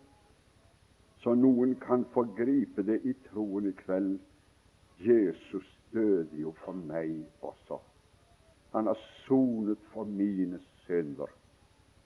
så 1.22 1.36
noen 1.36 1.76
kan 1.82 2.06
få 2.14 2.24
gripe 2.38 2.84
det 2.86 3.02
i 3.06 3.14
troen 3.28 3.68
i 3.70 3.74
kveld. 3.78 4.18
Jesus 5.02 5.68
døde 5.94 6.42
jo 6.42 6.54
for 6.64 6.74
meg 6.74 7.26
også. 7.42 7.80
Han 8.74 8.88
har 8.88 9.00
sonet 9.26 9.82
for 9.94 10.06
mine 10.06 10.60
synder. 10.86 11.30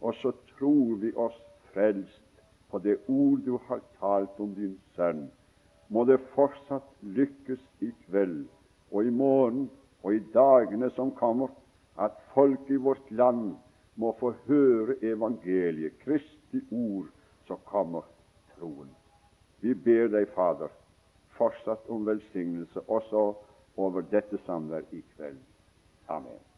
Og 0.02 0.16
så 0.22 0.32
tror 0.54 0.96
vi 1.02 1.12
oss 1.16 1.40
frelst 1.74 2.44
på 2.70 2.80
det 2.80 2.98
ord 3.08 3.42
du 3.46 3.58
har 3.68 3.82
talt 4.00 4.40
om 4.40 4.54
din 4.56 4.78
sønn. 4.96 5.28
Må 5.90 6.06
det 6.06 6.20
fortsatt 6.36 6.88
lykkes 7.02 7.64
i 7.82 7.90
kveld 8.06 8.46
og 8.92 9.06
i 9.06 9.10
morgen 9.14 9.70
og 10.04 10.16
i 10.16 10.22
dagene 10.34 10.90
som 10.96 11.12
kommer, 11.16 11.52
at 12.00 12.16
folk 12.34 12.70
i 12.70 12.80
vårt 12.80 13.12
land 13.12 13.56
må 14.00 14.14
få 14.20 14.34
høre 14.48 14.96
evangeliet, 15.04 16.00
Kristi 16.00 16.62
ord, 16.72 17.10
så 17.48 17.56
kommer 17.68 18.08
troen. 18.56 18.90
Vi 19.60 19.74
ber 19.74 20.08
deg, 20.08 20.30
Fader, 20.36 20.72
fortsatt 21.36 21.90
om 21.92 22.08
velsignelse 22.08 22.86
også 22.88 23.26
over 23.80 24.08
dette 24.12 24.40
samvær 24.46 24.88
i 24.96 25.04
kveld. 25.16 25.42
Amen. 26.08 26.49